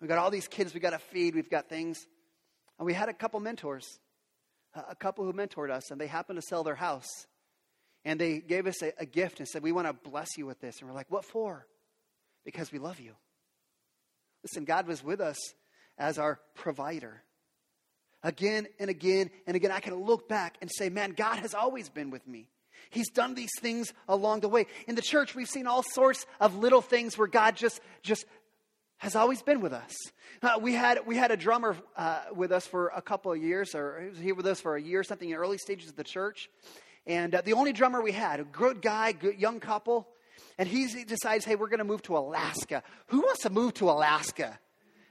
We've 0.00 0.08
got 0.08 0.16
all 0.16 0.30
these 0.30 0.48
kids 0.48 0.72
we 0.72 0.80
got 0.80 0.90
to 0.90 0.98
feed. 0.98 1.34
We've 1.34 1.50
got 1.50 1.68
things. 1.68 2.06
And 2.78 2.86
we 2.86 2.94
had 2.94 3.10
a 3.10 3.14
couple 3.14 3.38
mentors 3.40 3.98
a 4.88 4.94
couple 4.94 5.24
who 5.24 5.32
mentored 5.32 5.70
us, 5.70 5.90
and 5.90 6.00
they 6.00 6.06
happened 6.06 6.40
to 6.40 6.46
sell 6.46 6.64
their 6.64 6.74
house. 6.74 7.26
And 8.04 8.20
they 8.20 8.38
gave 8.38 8.66
us 8.66 8.82
a, 8.82 8.92
a 8.98 9.06
gift 9.06 9.38
and 9.38 9.48
said, 9.48 9.62
We 9.62 9.72
want 9.72 9.86
to 9.86 10.10
bless 10.10 10.36
you 10.36 10.46
with 10.46 10.60
this. 10.60 10.80
And 10.80 10.88
we're 10.88 10.94
like, 10.94 11.10
What 11.10 11.24
for? 11.24 11.66
Because 12.44 12.70
we 12.70 12.78
love 12.78 13.00
you. 13.00 13.12
Listen, 14.42 14.64
God 14.64 14.86
was 14.86 15.02
with 15.02 15.20
us 15.20 15.38
as 15.96 16.18
our 16.18 16.38
provider. 16.54 17.22
Again 18.22 18.66
and 18.78 18.90
again 18.90 19.30
and 19.46 19.56
again, 19.56 19.70
I 19.70 19.80
can 19.80 19.94
look 19.94 20.28
back 20.28 20.56
and 20.60 20.70
say, 20.70 20.88
Man, 20.88 21.12
God 21.12 21.38
has 21.38 21.54
always 21.54 21.88
been 21.88 22.10
with 22.10 22.26
me. 22.26 22.48
He's 22.90 23.10
done 23.10 23.34
these 23.34 23.52
things 23.60 23.92
along 24.08 24.40
the 24.40 24.48
way. 24.48 24.66
In 24.86 24.94
the 24.94 25.02
church, 25.02 25.34
we've 25.34 25.48
seen 25.48 25.66
all 25.66 25.82
sorts 25.82 26.26
of 26.40 26.56
little 26.56 26.80
things 26.80 27.16
where 27.16 27.26
God 27.26 27.56
just, 27.56 27.80
just 28.02 28.24
has 28.98 29.16
always 29.16 29.42
been 29.42 29.60
with 29.60 29.72
us. 29.72 29.94
Uh, 30.42 30.58
we, 30.60 30.74
had, 30.74 31.06
we 31.06 31.16
had 31.16 31.30
a 31.30 31.36
drummer 31.36 31.76
uh, 31.96 32.20
with 32.34 32.52
us 32.52 32.66
for 32.66 32.88
a 32.94 33.02
couple 33.02 33.32
of 33.32 33.42
years, 33.42 33.74
or 33.74 34.00
he 34.00 34.08
was 34.08 34.18
here 34.18 34.34
with 34.34 34.46
us 34.46 34.60
for 34.60 34.76
a 34.76 34.82
year, 34.82 35.00
or 35.00 35.04
something 35.04 35.28
in 35.28 35.36
early 35.36 35.58
stages 35.58 35.88
of 35.88 35.96
the 35.96 36.04
church. 36.04 36.48
And 37.06 37.34
uh, 37.34 37.42
the 37.42 37.52
only 37.52 37.72
drummer 37.72 38.00
we 38.00 38.12
had, 38.12 38.40
a 38.40 38.44
good 38.44 38.80
guy, 38.80 39.12
good 39.12 39.38
young 39.38 39.60
couple, 39.60 40.08
and 40.58 40.68
he 40.68 41.04
decides, 41.04 41.44
hey, 41.44 41.56
we're 41.56 41.68
going 41.68 41.78
to 41.78 41.84
move 41.84 42.02
to 42.02 42.16
Alaska. 42.16 42.82
Who 43.08 43.20
wants 43.20 43.42
to 43.42 43.50
move 43.50 43.74
to 43.74 43.90
Alaska? 43.90 44.58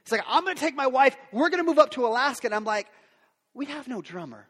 He's 0.04 0.12
like, 0.12 0.24
I'm 0.28 0.44
going 0.44 0.56
to 0.56 0.60
take 0.62 0.76
my 0.76 0.88
wife, 0.88 1.16
we're 1.32 1.50
going 1.50 1.64
to 1.64 1.70
move 1.70 1.80
up 1.80 1.92
to 1.92 2.06
Alaska. 2.06 2.48
And 2.48 2.56
I'm 2.56 2.66
like, 2.66 2.88
we 3.54 3.66
have 3.68 3.88
no 3.88 4.02
drummer. 4.02 4.48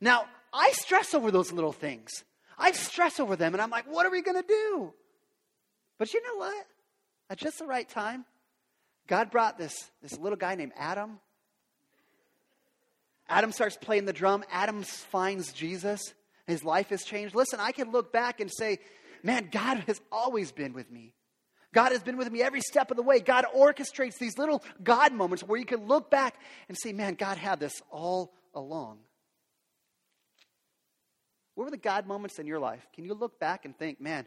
Now, 0.00 0.26
I 0.52 0.72
stress 0.72 1.14
over 1.14 1.30
those 1.30 1.52
little 1.52 1.72
things. 1.72 2.24
I 2.56 2.72
stress 2.72 3.20
over 3.20 3.36
them, 3.36 3.54
and 3.54 3.62
I'm 3.62 3.70
like, 3.70 3.90
what 3.90 4.06
are 4.06 4.10
we 4.10 4.22
going 4.22 4.40
to 4.40 4.46
do? 4.46 4.92
But 5.98 6.12
you 6.14 6.22
know 6.22 6.36
what? 6.36 6.66
At 7.30 7.38
just 7.38 7.58
the 7.58 7.66
right 7.66 7.88
time, 7.88 8.24
God 9.06 9.30
brought 9.30 9.58
this, 9.58 9.90
this 10.02 10.18
little 10.18 10.36
guy 10.36 10.54
named 10.54 10.72
Adam. 10.76 11.18
Adam 13.28 13.52
starts 13.52 13.76
playing 13.76 14.06
the 14.06 14.12
drum. 14.12 14.44
Adam 14.50 14.82
finds 14.82 15.52
Jesus. 15.52 16.14
His 16.48 16.64
life 16.64 16.88
has 16.88 17.04
changed. 17.04 17.34
Listen, 17.34 17.60
I 17.60 17.72
can 17.72 17.92
look 17.92 18.10
back 18.10 18.40
and 18.40 18.50
say, 18.50 18.78
man, 19.22 19.50
God 19.52 19.84
has 19.86 20.00
always 20.10 20.50
been 20.50 20.72
with 20.72 20.90
me. 20.90 21.12
God 21.74 21.92
has 21.92 22.02
been 22.02 22.16
with 22.16 22.32
me 22.32 22.42
every 22.42 22.62
step 22.62 22.90
of 22.90 22.96
the 22.96 23.02
way. 23.02 23.20
God 23.20 23.44
orchestrates 23.54 24.18
these 24.18 24.38
little 24.38 24.64
God 24.82 25.12
moments 25.12 25.44
where 25.44 25.60
you 25.60 25.66
can 25.66 25.86
look 25.86 26.10
back 26.10 26.36
and 26.68 26.76
say, 26.76 26.94
man, 26.94 27.14
God 27.14 27.36
had 27.36 27.60
this 27.60 27.82
all 27.90 28.32
along. 28.54 28.98
What 31.54 31.64
were 31.64 31.70
the 31.70 31.76
God 31.76 32.06
moments 32.06 32.38
in 32.38 32.46
your 32.46 32.58
life? 32.58 32.86
Can 32.94 33.04
you 33.04 33.12
look 33.12 33.38
back 33.38 33.66
and 33.66 33.76
think, 33.76 34.00
man, 34.00 34.26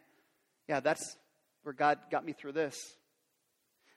yeah, 0.70 0.80
that's 0.80 1.18
where 1.64 1.74
God 1.74 1.98
got 2.12 2.24
me 2.24 2.34
through 2.34 2.52
this? 2.52 2.76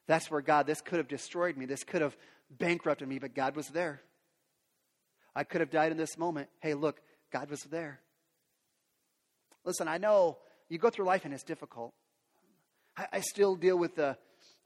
That's 0.07 0.31
where 0.31 0.41
God, 0.41 0.67
this 0.67 0.81
could 0.81 0.97
have 0.97 1.09
destroyed 1.09 1.59
me. 1.59 1.67
This 1.67 1.85
could 1.85 2.01
have 2.01 2.17
bankrupted 2.51 3.07
me, 3.07 3.19
but 3.19 3.35
God 3.35 3.55
was 3.55 3.69
there. 3.69 4.01
I 5.37 5.45
could 5.45 5.61
have 5.61 5.71
died 5.71 5.93
in 5.93 5.99
this 5.99 6.17
moment. 6.17 6.49
Hey, 6.61 6.73
look, 6.73 7.01
God 7.31 7.51
was 7.51 7.63
there. 7.65 8.01
Listen, 9.65 9.89
I 9.89 9.99
know 9.99 10.39
you 10.69 10.79
go 10.79 10.91
through 10.91 11.07
life 11.07 11.25
and 11.25 11.33
it's 11.33 11.43
difficult. 11.43 11.93
I, 12.97 13.07
I 13.15 13.21
still 13.21 13.57
deal 13.57 13.77
with 13.77 13.97
the 13.97 14.17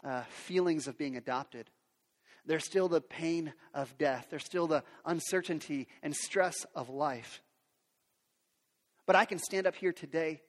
uh, 0.05 0.23
feelings 0.29 0.87
of 0.89 0.99
being 0.99 1.17
adopted. 1.17 1.71
There's 2.47 2.65
still 2.65 2.89
the 2.89 3.01
pain 3.01 3.53
of 3.75 3.97
death. 3.99 4.29
There's 4.31 4.45
still 4.45 4.67
the 4.67 4.83
uncertainty 5.05 5.87
and 6.03 6.15
stress 6.15 6.65
of 6.75 6.89
life. 6.89 7.43
But 9.07 9.17
I 9.17 9.25
can 9.25 9.39
stand 9.39 9.67
up 9.67 9.75
here 9.75 9.93
today 9.93 10.41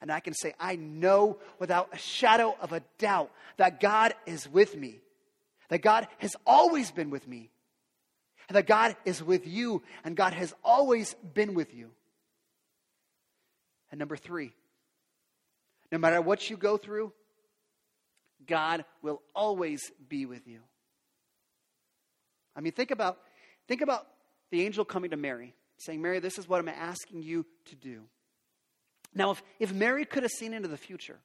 and 0.00 0.10
I 0.10 0.20
can 0.20 0.34
say, 0.34 0.54
I 0.58 0.76
know 0.76 1.38
without 1.58 1.90
a 1.92 1.98
shadow 1.98 2.56
of 2.60 2.72
a 2.72 2.82
doubt 2.98 3.30
that 3.56 3.80
God 3.80 4.14
is 4.26 4.48
with 4.48 4.76
me, 4.76 5.00
that 5.68 5.82
God 5.82 6.08
has 6.18 6.34
always 6.46 6.90
been 6.90 7.10
with 7.10 7.26
me, 7.28 7.50
and 8.48 8.56
that 8.56 8.66
God 8.66 8.96
is 9.04 9.22
with 9.22 9.46
you, 9.46 9.82
and 10.04 10.16
God 10.16 10.32
has 10.34 10.52
always 10.64 11.14
been 11.34 11.54
with 11.54 11.74
you. 11.74 11.90
And 13.92 13.98
number 13.98 14.16
three, 14.16 14.52
no 15.92 15.98
matter 15.98 16.20
what 16.20 16.50
you 16.50 16.56
go 16.56 16.78
through, 16.78 17.12
God 18.46 18.84
will 19.02 19.22
always 19.34 19.92
be 20.08 20.26
with 20.26 20.48
you. 20.48 20.60
I 22.56 22.60
mean, 22.60 22.72
think 22.72 22.90
about, 22.90 23.18
think 23.68 23.82
about 23.82 24.06
the 24.50 24.64
angel 24.64 24.84
coming 24.84 25.10
to 25.10 25.16
Mary, 25.16 25.54
saying, 25.78 26.02
Mary, 26.02 26.18
this 26.18 26.38
is 26.38 26.48
what 26.48 26.58
I'm 26.58 26.68
asking 26.68 27.22
you 27.22 27.46
to 27.66 27.76
do. 27.76 28.02
Now, 29.14 29.32
if, 29.32 29.42
if 29.60 29.72
Mary 29.72 30.04
could 30.04 30.22
have 30.22 30.32
seen 30.32 30.54
into 30.54 30.68
the 30.68 30.76
future, 30.76 31.18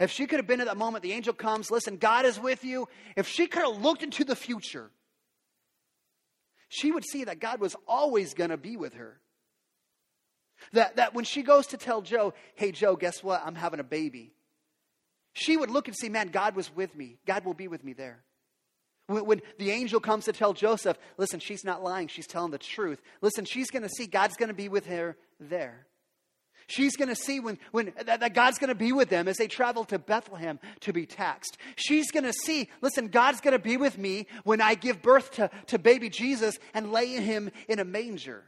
if 0.00 0.10
she 0.10 0.26
could 0.26 0.38
have 0.38 0.46
been 0.46 0.60
at 0.60 0.66
that 0.66 0.78
moment, 0.78 1.02
the 1.02 1.12
angel 1.12 1.34
comes, 1.34 1.70
listen, 1.70 1.98
God 1.98 2.24
is 2.24 2.40
with 2.40 2.64
you. 2.64 2.88
If 3.16 3.28
she 3.28 3.46
could 3.46 3.62
have 3.62 3.82
looked 3.82 4.02
into 4.02 4.24
the 4.24 4.34
future, 4.34 4.90
she 6.68 6.90
would 6.90 7.04
see 7.04 7.24
that 7.24 7.38
God 7.38 7.60
was 7.60 7.76
always 7.86 8.32
going 8.32 8.50
to 8.50 8.56
be 8.56 8.78
with 8.78 8.94
her. 8.94 9.20
That, 10.72 10.96
that 10.96 11.14
when 11.14 11.24
she 11.24 11.42
goes 11.42 11.66
to 11.68 11.76
tell 11.76 12.02
Joe, 12.02 12.34
hey, 12.54 12.72
Joe, 12.72 12.96
guess 12.96 13.22
what? 13.22 13.42
I'm 13.44 13.54
having 13.54 13.80
a 13.80 13.84
baby. 13.84 14.32
She 15.32 15.56
would 15.56 15.70
look 15.70 15.88
and 15.88 15.96
see, 15.96 16.08
man, 16.08 16.28
God 16.28 16.54
was 16.54 16.74
with 16.74 16.94
me. 16.94 17.18
God 17.26 17.44
will 17.44 17.54
be 17.54 17.68
with 17.68 17.84
me 17.84 17.92
there. 17.92 18.22
When, 19.06 19.26
when 19.26 19.42
the 19.58 19.70
angel 19.70 20.00
comes 20.00 20.26
to 20.26 20.32
tell 20.32 20.52
Joseph, 20.52 20.98
listen, 21.16 21.40
she's 21.40 21.64
not 21.64 21.82
lying, 21.82 22.08
she's 22.08 22.26
telling 22.26 22.50
the 22.50 22.58
truth. 22.58 23.00
Listen, 23.20 23.44
she's 23.44 23.70
going 23.70 23.82
to 23.82 23.88
see 23.88 24.06
God's 24.06 24.36
going 24.36 24.48
to 24.48 24.54
be 24.54 24.68
with 24.68 24.86
her 24.86 25.16
there. 25.40 25.86
She's 26.68 26.96
going 26.96 27.08
to 27.08 27.16
see 27.16 27.40
when, 27.40 27.58
when 27.72 27.92
that, 28.04 28.20
that 28.20 28.34
God's 28.34 28.58
going 28.58 28.68
to 28.68 28.74
be 28.74 28.92
with 28.92 29.08
them 29.08 29.26
as 29.28 29.36
they 29.36 29.48
travel 29.48 29.84
to 29.86 29.98
Bethlehem 29.98 30.60
to 30.80 30.92
be 30.92 31.06
taxed. 31.06 31.58
She's 31.76 32.10
going 32.10 32.24
to 32.24 32.32
see, 32.32 32.68
listen, 32.80 33.08
God's 33.08 33.40
going 33.40 33.52
to 33.52 33.58
be 33.58 33.76
with 33.76 33.98
me 33.98 34.26
when 34.44 34.60
I 34.60 34.74
give 34.74 35.02
birth 35.02 35.32
to, 35.32 35.50
to 35.66 35.78
baby 35.78 36.08
Jesus 36.08 36.58
and 36.72 36.92
lay 36.92 37.08
him 37.08 37.50
in 37.68 37.78
a 37.78 37.84
manger. 37.84 38.44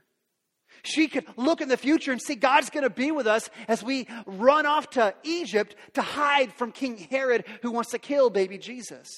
She 0.84 1.08
could 1.08 1.24
look 1.36 1.62
in 1.62 1.68
the 1.68 1.78
future 1.78 2.12
and 2.12 2.20
see 2.20 2.34
God's 2.34 2.68
going 2.68 2.84
to 2.84 2.90
be 2.90 3.10
with 3.10 3.26
us 3.26 3.48
as 3.68 3.82
we 3.82 4.06
run 4.26 4.66
off 4.66 4.90
to 4.90 5.14
Egypt 5.22 5.74
to 5.94 6.02
hide 6.02 6.52
from 6.52 6.72
King 6.72 6.98
Herod 6.98 7.44
who 7.62 7.70
wants 7.70 7.90
to 7.92 7.98
kill 7.98 8.28
baby 8.28 8.58
Jesus. 8.58 9.08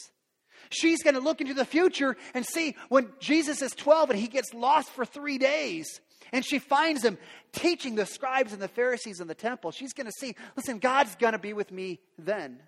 She's 0.71 1.03
going 1.03 1.15
to 1.15 1.21
look 1.21 1.41
into 1.41 1.55
the 1.55 1.65
future 1.65 2.17
and 2.35 2.47
see 2.47 2.77
when 2.89 3.09
Jesus 3.19 3.63
is 3.63 3.73
12 3.73 4.11
and 4.11 4.19
he 4.19 4.29
gets 4.29 4.55
lost 4.55 4.91
for 4.91 5.05
three 5.05 5.39
days. 5.39 6.01
And 6.33 6.45
she 6.45 6.61
finds 6.61 7.05
him 7.05 7.19
teaching 7.53 7.97
the 7.97 8.07
scribes 8.07 8.53
and 8.53 8.63
the 8.63 8.69
Pharisees 8.69 9.21
in 9.21 9.27
the 9.27 9.35
temple. 9.35 9.73
She's 9.73 9.93
going 9.93 10.07
to 10.07 10.13
see, 10.21 10.37
listen, 10.57 10.79
God's 10.79 11.17
going 11.17 11.33
to 11.33 11.39
be 11.39 11.53
with 11.53 11.73
me 11.73 12.01
then. 12.19 12.61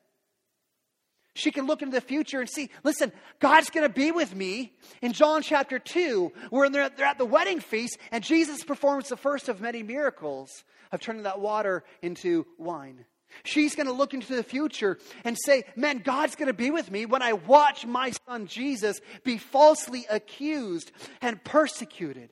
She 1.38 1.52
can 1.52 1.66
look 1.68 1.82
into 1.82 1.94
the 1.94 2.00
future 2.00 2.40
and 2.40 2.50
see, 2.50 2.68
listen, 2.82 3.12
God's 3.38 3.70
going 3.70 3.86
to 3.86 3.92
be 3.92 4.10
with 4.10 4.34
me 4.34 4.72
in 5.00 5.12
John 5.12 5.42
chapter 5.42 5.78
2, 5.78 6.32
where 6.50 6.68
they're, 6.68 6.88
they're 6.88 7.06
at 7.06 7.16
the 7.16 7.24
wedding 7.24 7.60
feast, 7.60 7.96
and 8.10 8.24
Jesus 8.24 8.64
performs 8.64 9.08
the 9.08 9.16
first 9.16 9.48
of 9.48 9.60
many 9.60 9.84
miracles 9.84 10.64
of 10.90 11.00
turning 11.00 11.22
that 11.22 11.38
water 11.38 11.84
into 12.02 12.44
wine. 12.58 13.04
She's 13.44 13.76
going 13.76 13.86
to 13.86 13.92
look 13.92 14.14
into 14.14 14.34
the 14.34 14.42
future 14.42 14.98
and 15.22 15.38
say, 15.38 15.62
Man, 15.76 15.98
God's 15.98 16.34
going 16.34 16.48
to 16.48 16.52
be 16.54 16.72
with 16.72 16.90
me 16.90 17.06
when 17.06 17.22
I 17.22 17.34
watch 17.34 17.86
my 17.86 18.12
son 18.26 18.48
Jesus 18.48 19.00
be 19.22 19.38
falsely 19.38 20.06
accused 20.10 20.90
and 21.20 21.42
persecuted. 21.44 22.30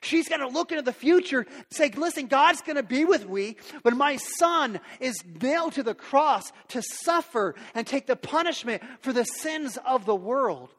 She's 0.00 0.28
going 0.28 0.40
to 0.40 0.48
look 0.48 0.70
into 0.70 0.82
the 0.82 0.92
future 0.92 1.40
and 1.40 1.66
say, 1.70 1.90
Listen, 1.90 2.26
God's 2.26 2.62
going 2.62 2.76
to 2.76 2.82
be 2.82 3.04
with 3.04 3.28
me 3.28 3.56
but 3.82 3.96
my 3.96 4.16
son 4.16 4.80
is 5.00 5.22
nailed 5.40 5.74
to 5.74 5.82
the 5.82 5.94
cross 5.94 6.52
to 6.68 6.82
suffer 6.82 7.54
and 7.74 7.86
take 7.86 8.06
the 8.06 8.16
punishment 8.16 8.82
for 9.00 9.12
the 9.12 9.24
sins 9.24 9.78
of 9.86 10.04
the 10.04 10.14
world. 10.14 10.70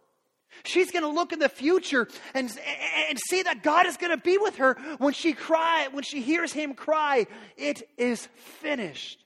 She's 0.64 0.92
going 0.92 1.04
to 1.04 1.10
look 1.10 1.32
in 1.32 1.40
the 1.40 1.50
future 1.50 2.08
and, 2.34 2.52
and 3.10 3.20
see 3.30 3.44
that 3.44 3.64
God 3.64 3.86
is 3.86 3.98
going 3.98 4.12
to 4.12 4.22
be 4.22 4.38
with 4.38 4.58
her 4.58 4.78
when 4.98 5.14
she 5.14 5.34
cry, 5.34 5.88
when 5.92 6.04
she 6.04 6.22
hears 6.22 6.52
him 6.52 6.74
cry, 6.74 7.28
it 7.56 7.84
is 7.98 8.28
finished. 8.62 9.24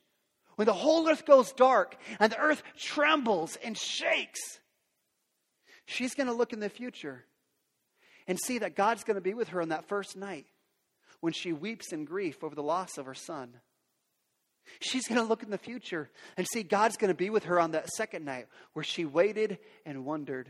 When 0.55 0.65
the 0.65 0.73
whole 0.73 1.07
earth 1.09 1.25
goes 1.25 1.51
dark 1.53 1.95
and 2.19 2.31
the 2.31 2.37
earth 2.37 2.61
trembles 2.77 3.57
and 3.63 3.77
shakes, 3.77 4.59
she's 5.85 6.13
going 6.13 6.27
to 6.27 6.33
look 6.33 6.53
in 6.53 6.59
the 6.59 6.69
future 6.69 7.25
and 8.27 8.39
see 8.39 8.59
that 8.59 8.75
God's 8.75 9.03
going 9.03 9.15
to 9.15 9.21
be 9.21 9.33
with 9.33 9.49
her 9.49 9.61
on 9.61 9.69
that 9.69 9.87
first 9.87 10.15
night 10.15 10.45
when 11.19 11.33
she 11.33 11.53
weeps 11.53 11.91
in 11.93 12.05
grief 12.05 12.43
over 12.43 12.55
the 12.55 12.63
loss 12.63 12.97
of 12.97 13.05
her 13.05 13.13
son. 13.13 13.53
She's 14.79 15.07
going 15.07 15.19
to 15.19 15.27
look 15.27 15.43
in 15.43 15.49
the 15.49 15.57
future 15.57 16.09
and 16.37 16.47
see 16.47 16.63
God's 16.63 16.97
going 16.97 17.09
to 17.09 17.17
be 17.17 17.29
with 17.29 17.45
her 17.45 17.59
on 17.59 17.71
that 17.71 17.89
second 17.89 18.25
night 18.25 18.47
where 18.73 18.83
she 18.83 19.05
waited 19.05 19.59
and 19.85 20.05
wondered. 20.05 20.49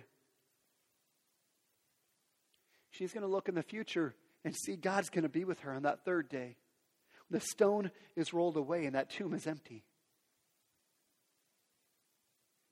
She's 2.91 3.12
going 3.12 3.23
to 3.23 3.31
look 3.31 3.49
in 3.49 3.55
the 3.55 3.63
future 3.63 4.15
and 4.45 4.55
see 4.55 4.75
God's 4.75 5.09
going 5.09 5.23
to 5.23 5.29
be 5.29 5.45
with 5.45 5.59
her 5.62 5.73
on 5.73 5.83
that 5.83 6.05
third 6.05 6.29
day. 6.29 6.57
The 7.31 7.39
stone 7.39 7.89
is 8.15 8.33
rolled 8.33 8.57
away 8.57 8.86
and 8.86 8.95
that 8.95 9.09
tomb 9.09 9.33
is 9.33 9.47
empty. 9.47 9.83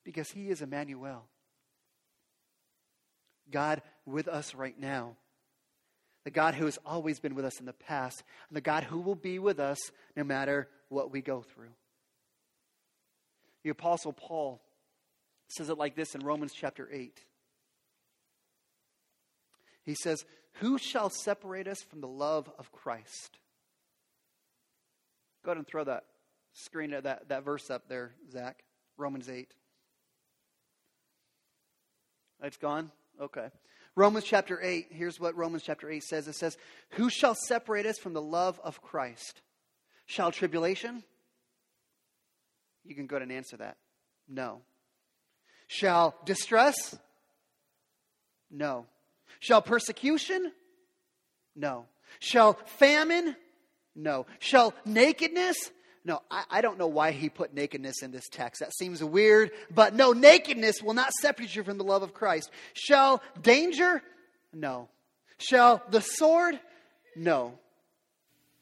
Because 0.04 0.30
he 0.30 0.50
is 0.50 0.62
Emmanuel. 0.62 1.26
God 3.50 3.82
with 4.06 4.28
us 4.28 4.56
right 4.56 4.80
now. 4.80 5.16
The 6.24 6.32
God 6.32 6.54
who 6.54 6.66
has 6.66 6.78
always 6.86 7.20
been 7.20 7.36
with 7.36 7.46
us 7.46 7.60
in 7.60 7.66
the 7.66 7.74
past, 7.74 8.24
and 8.50 8.56
the 8.56 8.62
God 8.62 8.84
who 8.84 9.00
will 9.00 9.16
be 9.16 9.40
with 9.40 9.60
us 9.60 9.80
no 10.16 10.24
matter 10.24 10.68
what 10.90 11.12
we 11.12 11.22
go 11.22 11.42
through. 11.42 11.72
The 13.64 13.70
Apostle 13.72 14.14
Paul 14.14 14.62
says 15.50 15.70
it 15.70 15.78
like 15.78 15.96
this 15.96 16.16
in 16.16 16.22
Romans 16.22 16.54
chapter 16.54 16.88
8. 16.92 17.20
He 19.84 19.96
says, 19.96 20.26
Who 20.56 20.78
shall 20.78 21.10
separate 21.10 21.68
us 21.68 21.82
from 21.82 22.02
the 22.02 22.08
love 22.08 22.50
of 22.60 22.72
Christ? 22.72 23.38
Go 25.44 25.52
ahead 25.52 25.58
and 25.58 25.68
throw 25.68 25.84
that 25.84 26.06
screen, 26.54 26.92
that, 26.92 27.30
that 27.30 27.44
verse 27.44 27.70
up 27.70 27.88
there, 27.88 28.14
Zach. 28.32 28.64
Romans 28.98 29.30
8. 29.30 29.52
It's 32.44 32.58
gone? 32.58 32.92
Okay. 33.20 33.48
Romans 33.96 34.26
chapter 34.26 34.60
8, 34.62 34.88
here's 34.92 35.20
what 35.20 35.36
Romans 35.36 35.64
chapter 35.64 35.90
8 35.90 36.04
says 36.04 36.28
it 36.28 36.36
says, 36.36 36.58
Who 36.92 37.10
shall 37.10 37.36
separate 37.36 37.86
us 37.86 37.98
from 37.98 38.14
the 38.14 38.22
love 38.22 38.60
of 38.64 38.82
Christ? 38.82 39.42
Shall 40.06 40.32
tribulation? 40.32 41.04
You 42.84 42.96
can 42.96 43.08
go 43.08 43.18
ahead 43.18 43.28
and 43.28 43.38
answer 43.38 43.58
that. 43.58 43.78
No. 44.28 44.62
Shall 45.68 46.16
distress? 46.26 46.98
No. 48.50 48.86
Shall 49.40 49.62
persecution? 49.62 50.52
No. 51.56 51.86
Shall 52.20 52.54
famine? 52.78 53.36
No. 53.96 54.26
Shall 54.40 54.74
nakedness? 54.86 55.72
No, 56.04 56.22
I, 56.32 56.44
I, 56.50 56.62
don't 56.62 56.80
know 56.80 56.88
why 56.88 57.12
he 57.12 57.30
put 57.30 57.54
nakedness 57.54 58.02
in 58.02 58.12
this 58.12 58.28
text. 58.28 58.62
That 58.62 58.74
seems 58.74 59.04
weird, 59.04 59.52
but 59.74 59.94
no, 59.94 60.14
nakedness 60.14 60.82
will 60.82 60.96
not 60.96 61.12
separate 61.14 61.56
you 61.56 61.64
from 61.64 61.78
the 61.78 61.84
love 61.84 62.02
of 62.02 62.14
Christ. 62.14 62.50
Shall 62.74 63.22
danger? 63.40 64.02
No. 64.52 64.90
Shall 65.38 65.84
the 65.90 66.02
sword? 66.02 66.60
No. 67.16 67.54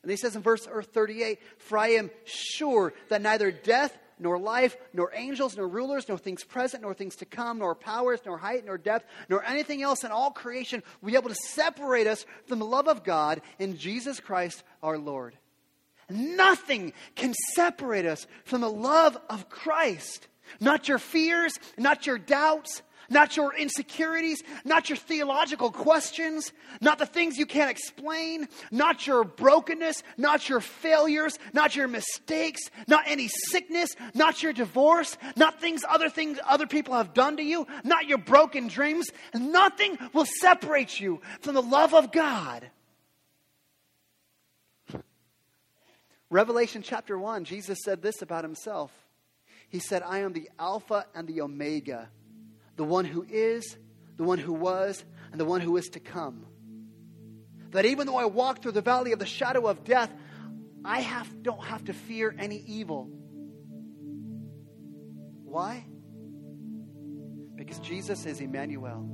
And 0.02 0.12
he 0.12 0.17
says 0.17 0.36
in 0.36 0.41
verse 0.41 0.65
38 0.65 1.39
For 1.60 1.78
I 1.78 1.89
am 1.89 2.12
sure 2.25 2.93
that 3.08 3.21
neither 3.21 3.52
death, 3.52 3.97
nor 4.19 4.38
life, 4.38 4.75
nor 4.93 5.12
angels, 5.15 5.56
nor 5.56 5.67
rulers, 5.67 6.08
nor 6.10 6.17
things 6.17 6.43
present, 6.43 6.84
nor 6.84 6.93
things 6.93 7.15
to 7.17 7.25
come, 7.25 7.60
nor 7.60 7.73
powers, 7.73 8.19
nor 8.25 8.38
height, 8.38 8.65
nor 8.65 8.78
depth, 8.78 9.06
nor 9.30 9.43
anything 9.45 9.82
else 9.82 10.04
in 10.04 10.12
all 10.12 10.32
creation 10.32 10.84
will 11.02 11.12
be 11.12 11.15
able 11.15 11.30
to 11.30 11.36
separate 11.36 12.06
us 12.06 12.25
from 12.45 12.60
the 12.60 12.65
love 12.65 12.88
of 12.88 13.04
God 13.04 13.41
in 13.60 13.78
Jesus 13.78 14.19
Christ 14.19 14.62
our 14.84 14.97
Lord. 14.97 15.38
Nothing 16.10 16.93
can 17.15 17.34
separate 17.56 18.06
us 18.06 18.28
from 18.45 18.62
the 18.62 18.69
love 18.69 19.17
of 19.30 19.50
Christ. 19.50 20.28
Not 20.60 20.88
your 20.88 20.98
fears, 20.98 21.54
not 21.78 22.08
your 22.08 22.17
doubts, 22.17 22.82
not 23.10 23.36
your 23.36 23.56
insecurities, 23.56 24.43
not 24.63 24.89
your 24.89 24.98
theological 24.98 25.72
questions, 25.72 26.52
not 26.82 27.00
the 27.00 27.06
things 27.06 27.38
you 27.38 27.45
can't 27.45 27.72
explain, 27.72 28.48
not 28.72 29.08
your 29.08 29.24
brokenness, 29.24 30.04
not 30.17 30.48
your 30.48 30.62
failures, 30.62 31.38
not 31.54 31.76
your 31.76 31.88
mistakes, 31.88 32.62
not 32.88 33.04
any 33.08 33.28
sickness, 33.28 33.95
not 34.13 34.43
your 34.43 34.54
divorce, 34.54 35.17
not 35.36 35.60
things 35.60 35.82
other 35.88 36.10
things 36.10 36.39
other 36.48 36.67
people 36.67 36.93
have 36.93 37.13
done 37.13 37.38
to 37.38 37.43
you, 37.43 37.67
not 37.84 38.08
your 38.08 38.19
broken 38.19 38.67
dreams. 38.67 39.10
Nothing 39.34 39.98
will 40.13 40.28
separate 40.39 41.00
you 41.00 41.22
from 41.41 41.56
the 41.56 41.62
love 41.62 41.93
of 41.93 42.12
God. 42.12 42.69
Revelation 46.30 46.84
chapter 46.84 47.18
1, 47.18 47.46
Jesus 47.46 47.80
said 47.84 48.02
this 48.02 48.22
about 48.22 48.44
himself. 48.44 48.92
He 49.70 49.80
said, 49.80 50.04
I 50.04 50.20
am 50.20 50.34
the 50.34 50.50
Alpha 50.60 51.06
and 51.15 51.28
the 51.28 51.42
Omega, 51.42 52.10
the 52.76 52.84
one 52.84 53.06
who 53.06 53.26
is, 53.28 53.78
the 54.18 54.24
one 54.24 54.38
who 54.38 54.54
was, 54.54 55.04
and 55.32 55.39
the 55.39 55.46
one 55.46 55.62
who 55.62 55.76
is 55.78 55.88
to 55.89 56.00
come. 56.00 56.46
That 57.72 57.86
even 57.86 58.08
though 58.08 58.18
I 58.18 58.26
walk 58.26 58.62
through 58.62 58.74
the 58.74 58.82
valley 58.82 59.12
of 59.12 59.20
the 59.20 59.26
shadow 59.26 59.68
of 59.68 59.84
death, 59.84 60.12
I 60.86 61.02
have, 61.02 61.44
don't 61.44 61.63
have 61.63 61.86
to 61.86 61.94
fear 61.94 62.36
any 62.38 62.58
evil. 62.58 63.10
Why? 65.44 65.86
Because 67.56 67.80
Jesus 67.80 68.26
is 68.26 68.39
Emmanuel, 68.39 69.08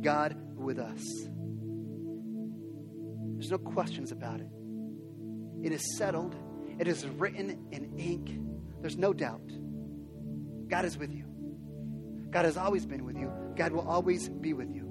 God 0.00 0.36
with 0.54 0.78
us. 0.78 1.02
There's 3.34 3.50
no 3.50 3.58
questions 3.58 4.12
about 4.12 4.40
it. 4.40 4.48
It 5.62 5.72
is 5.72 5.96
settled, 5.96 6.34
it 6.78 6.88
is 6.88 7.06
written 7.06 7.66
in 7.72 7.98
ink. 7.98 8.38
There's 8.80 8.96
no 8.96 9.12
doubt. 9.12 9.50
God 10.68 10.84
is 10.84 10.98
with 10.98 11.12
you. 11.12 11.24
God 12.30 12.44
has 12.44 12.56
always 12.56 12.84
been 12.84 13.04
with 13.04 13.16
you. 13.16 13.32
God 13.56 13.72
will 13.72 13.88
always 13.88 14.28
be 14.28 14.52
with 14.52 14.70
you. 14.74 14.84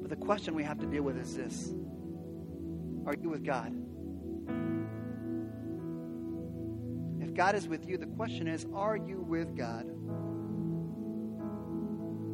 But 0.00 0.10
the 0.10 0.16
question 0.16 0.54
we 0.54 0.64
have 0.64 0.78
to 0.78 0.86
deal 0.86 1.02
with 1.02 1.16
is 1.16 1.36
this 1.36 1.72
Are 3.06 3.14
you 3.14 3.28
with 3.28 3.44
God? 3.44 3.74
If 7.20 7.34
God 7.34 7.54
is 7.54 7.68
with 7.68 7.86
you, 7.86 7.98
the 7.98 8.06
question 8.06 8.48
is 8.48 8.66
Are 8.74 8.96
you 8.96 9.20
with 9.20 9.56
God? 9.56 9.84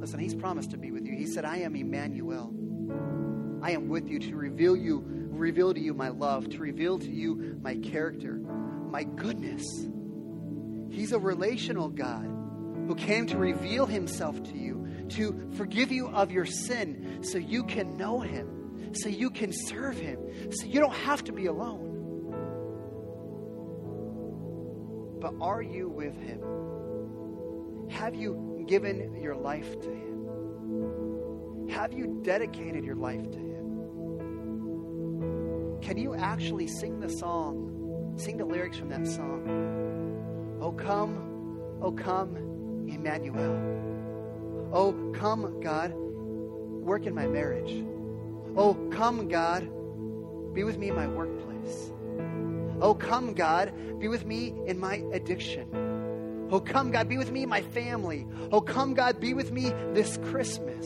Listen, 0.00 0.20
He's 0.20 0.34
promised 0.34 0.70
to 0.70 0.78
be 0.78 0.92
with 0.92 1.06
you. 1.06 1.16
He 1.16 1.26
said, 1.26 1.44
I 1.44 1.58
am 1.58 1.74
Emmanuel. 1.74 2.52
I 3.66 3.70
am 3.70 3.88
with 3.88 4.08
you 4.08 4.20
to 4.20 4.36
reveal 4.36 4.76
you 4.76 5.02
reveal 5.04 5.74
to 5.74 5.80
you 5.80 5.92
my 5.92 6.10
love, 6.10 6.48
to 6.50 6.58
reveal 6.58 7.00
to 7.00 7.10
you 7.10 7.58
my 7.60 7.74
character, 7.74 8.34
my 8.34 9.02
goodness. 9.02 9.64
He's 10.88 11.10
a 11.10 11.18
relational 11.18 11.88
God. 11.88 12.30
who 12.86 12.94
came 12.94 13.26
to 13.26 13.36
reveal 13.36 13.84
himself 13.86 14.40
to 14.44 14.56
you, 14.56 14.86
to 15.08 15.50
forgive 15.56 15.90
you 15.90 16.06
of 16.08 16.30
your 16.30 16.46
sin 16.46 17.18
so 17.22 17.36
you 17.38 17.64
can 17.64 17.96
know 17.96 18.20
him, 18.20 18.94
so 18.94 19.08
you 19.08 19.30
can 19.30 19.52
serve 19.52 19.98
him, 19.98 20.52
so 20.52 20.66
you 20.66 20.78
don't 20.78 20.94
have 20.94 21.24
to 21.24 21.32
be 21.32 21.46
alone. 21.46 21.82
But 25.20 25.34
are 25.40 25.62
you 25.62 25.88
with 25.88 26.14
him? 26.14 26.40
Have 27.90 28.14
you 28.14 28.64
given 28.68 29.20
your 29.20 29.34
life 29.34 29.80
to 29.80 29.88
him? 29.88 31.68
Have 31.70 31.92
you 31.92 32.20
dedicated 32.22 32.84
your 32.84 32.94
life 32.94 33.28
to 33.32 33.38
him? 33.38 33.45
Can 35.86 35.98
you 35.98 36.16
actually 36.16 36.66
sing 36.66 36.98
the 36.98 37.08
song, 37.08 38.12
sing 38.16 38.38
the 38.38 38.44
lyrics 38.44 38.76
from 38.76 38.88
that 38.88 39.06
song? 39.06 40.58
Oh, 40.60 40.72
come, 40.72 41.60
oh, 41.80 41.92
come, 41.92 42.34
Emmanuel. 42.88 43.54
Oh, 44.72 45.12
come, 45.14 45.60
God, 45.60 45.94
work 45.94 47.06
in 47.06 47.14
my 47.14 47.28
marriage. 47.28 47.84
Oh, 48.56 48.74
come, 48.90 49.28
God, 49.28 49.70
be 50.54 50.64
with 50.64 50.76
me 50.76 50.88
in 50.88 50.96
my 50.96 51.06
workplace. 51.06 51.92
Oh, 52.80 52.92
come, 52.92 53.32
God, 53.32 53.72
be 54.00 54.08
with 54.08 54.26
me 54.26 54.56
in 54.66 54.80
my 54.80 55.04
addiction. 55.12 56.48
Oh, 56.50 56.58
come, 56.58 56.90
God, 56.90 57.08
be 57.08 57.16
with 57.16 57.30
me 57.30 57.44
in 57.44 57.48
my 57.48 57.62
family. 57.62 58.26
Oh, 58.50 58.60
come, 58.60 58.94
God, 58.94 59.20
be 59.20 59.34
with 59.34 59.52
me 59.52 59.72
this 59.92 60.16
Christmas. 60.16 60.84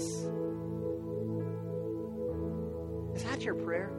Is 3.15 3.25
that 3.25 3.41
your 3.41 3.55
prayer? 3.55 3.91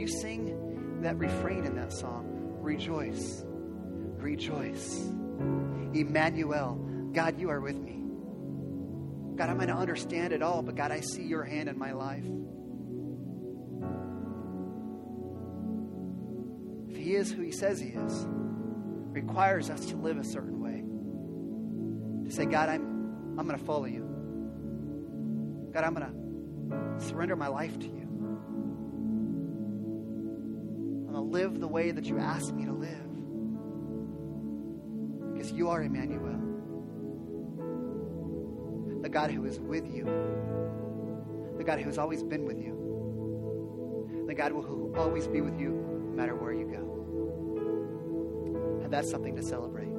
You 0.00 0.08
sing 0.08 1.00
that 1.02 1.18
refrain 1.18 1.64
in 1.64 1.76
that 1.76 1.92
song? 1.92 2.24
Rejoice, 2.60 3.44
rejoice. 4.16 4.96
Emmanuel, 5.94 6.74
God, 7.12 7.38
you 7.38 7.50
are 7.50 7.60
with 7.60 7.76
me. 7.76 7.98
God, 9.36 9.50
I 9.50 9.54
might 9.54 9.68
not 9.68 9.78
understand 9.78 10.32
it 10.32 10.42
all, 10.42 10.62
but 10.62 10.74
God, 10.74 10.90
I 10.90 11.00
see 11.00 11.22
your 11.22 11.44
hand 11.44 11.68
in 11.68 11.78
my 11.78 11.92
life. 11.92 12.24
If 16.88 16.96
He 16.96 17.14
is 17.14 17.30
who 17.30 17.42
He 17.42 17.52
says 17.52 17.80
He 17.80 17.88
is, 17.88 18.26
requires 18.26 19.70
us 19.70 19.86
to 19.86 19.96
live 19.96 20.18
a 20.18 20.24
certain 20.24 20.60
way. 20.60 20.84
To 22.28 22.34
say, 22.34 22.46
God, 22.46 22.68
I'm, 22.68 23.36
I'm 23.38 23.46
going 23.46 23.58
to 23.58 23.64
follow 23.64 23.86
you. 23.86 24.06
God, 25.72 25.84
I'm 25.84 25.94
going 25.94 26.06
to 26.06 27.06
surrender 27.06 27.36
my 27.36 27.48
life 27.48 27.78
to 27.78 27.86
you. 27.86 27.99
Live 31.30 31.60
the 31.60 31.68
way 31.68 31.92
that 31.92 32.04
you 32.04 32.18
asked 32.18 32.52
me 32.52 32.64
to 32.64 32.72
live. 32.72 32.90
Because 35.32 35.52
you 35.52 35.68
are 35.68 35.82
Emmanuel, 35.82 36.38
the 39.02 39.08
God 39.08 39.30
who 39.30 39.44
is 39.44 39.60
with 39.60 39.86
you, 39.94 40.04
the 41.56 41.64
God 41.64 41.78
who 41.78 41.86
has 41.86 41.98
always 41.98 42.22
been 42.22 42.44
with 42.44 42.58
you, 42.58 44.24
the 44.26 44.34
God 44.34 44.52
who 44.52 44.58
will 44.58 44.96
always 44.98 45.26
be 45.28 45.40
with 45.40 45.58
you 45.58 45.70
no 45.70 46.16
matter 46.16 46.34
where 46.34 46.52
you 46.52 46.66
go. 46.66 46.80
And 48.82 48.92
that's 48.92 49.10
something 49.10 49.36
to 49.36 49.42
celebrate. 49.42 49.89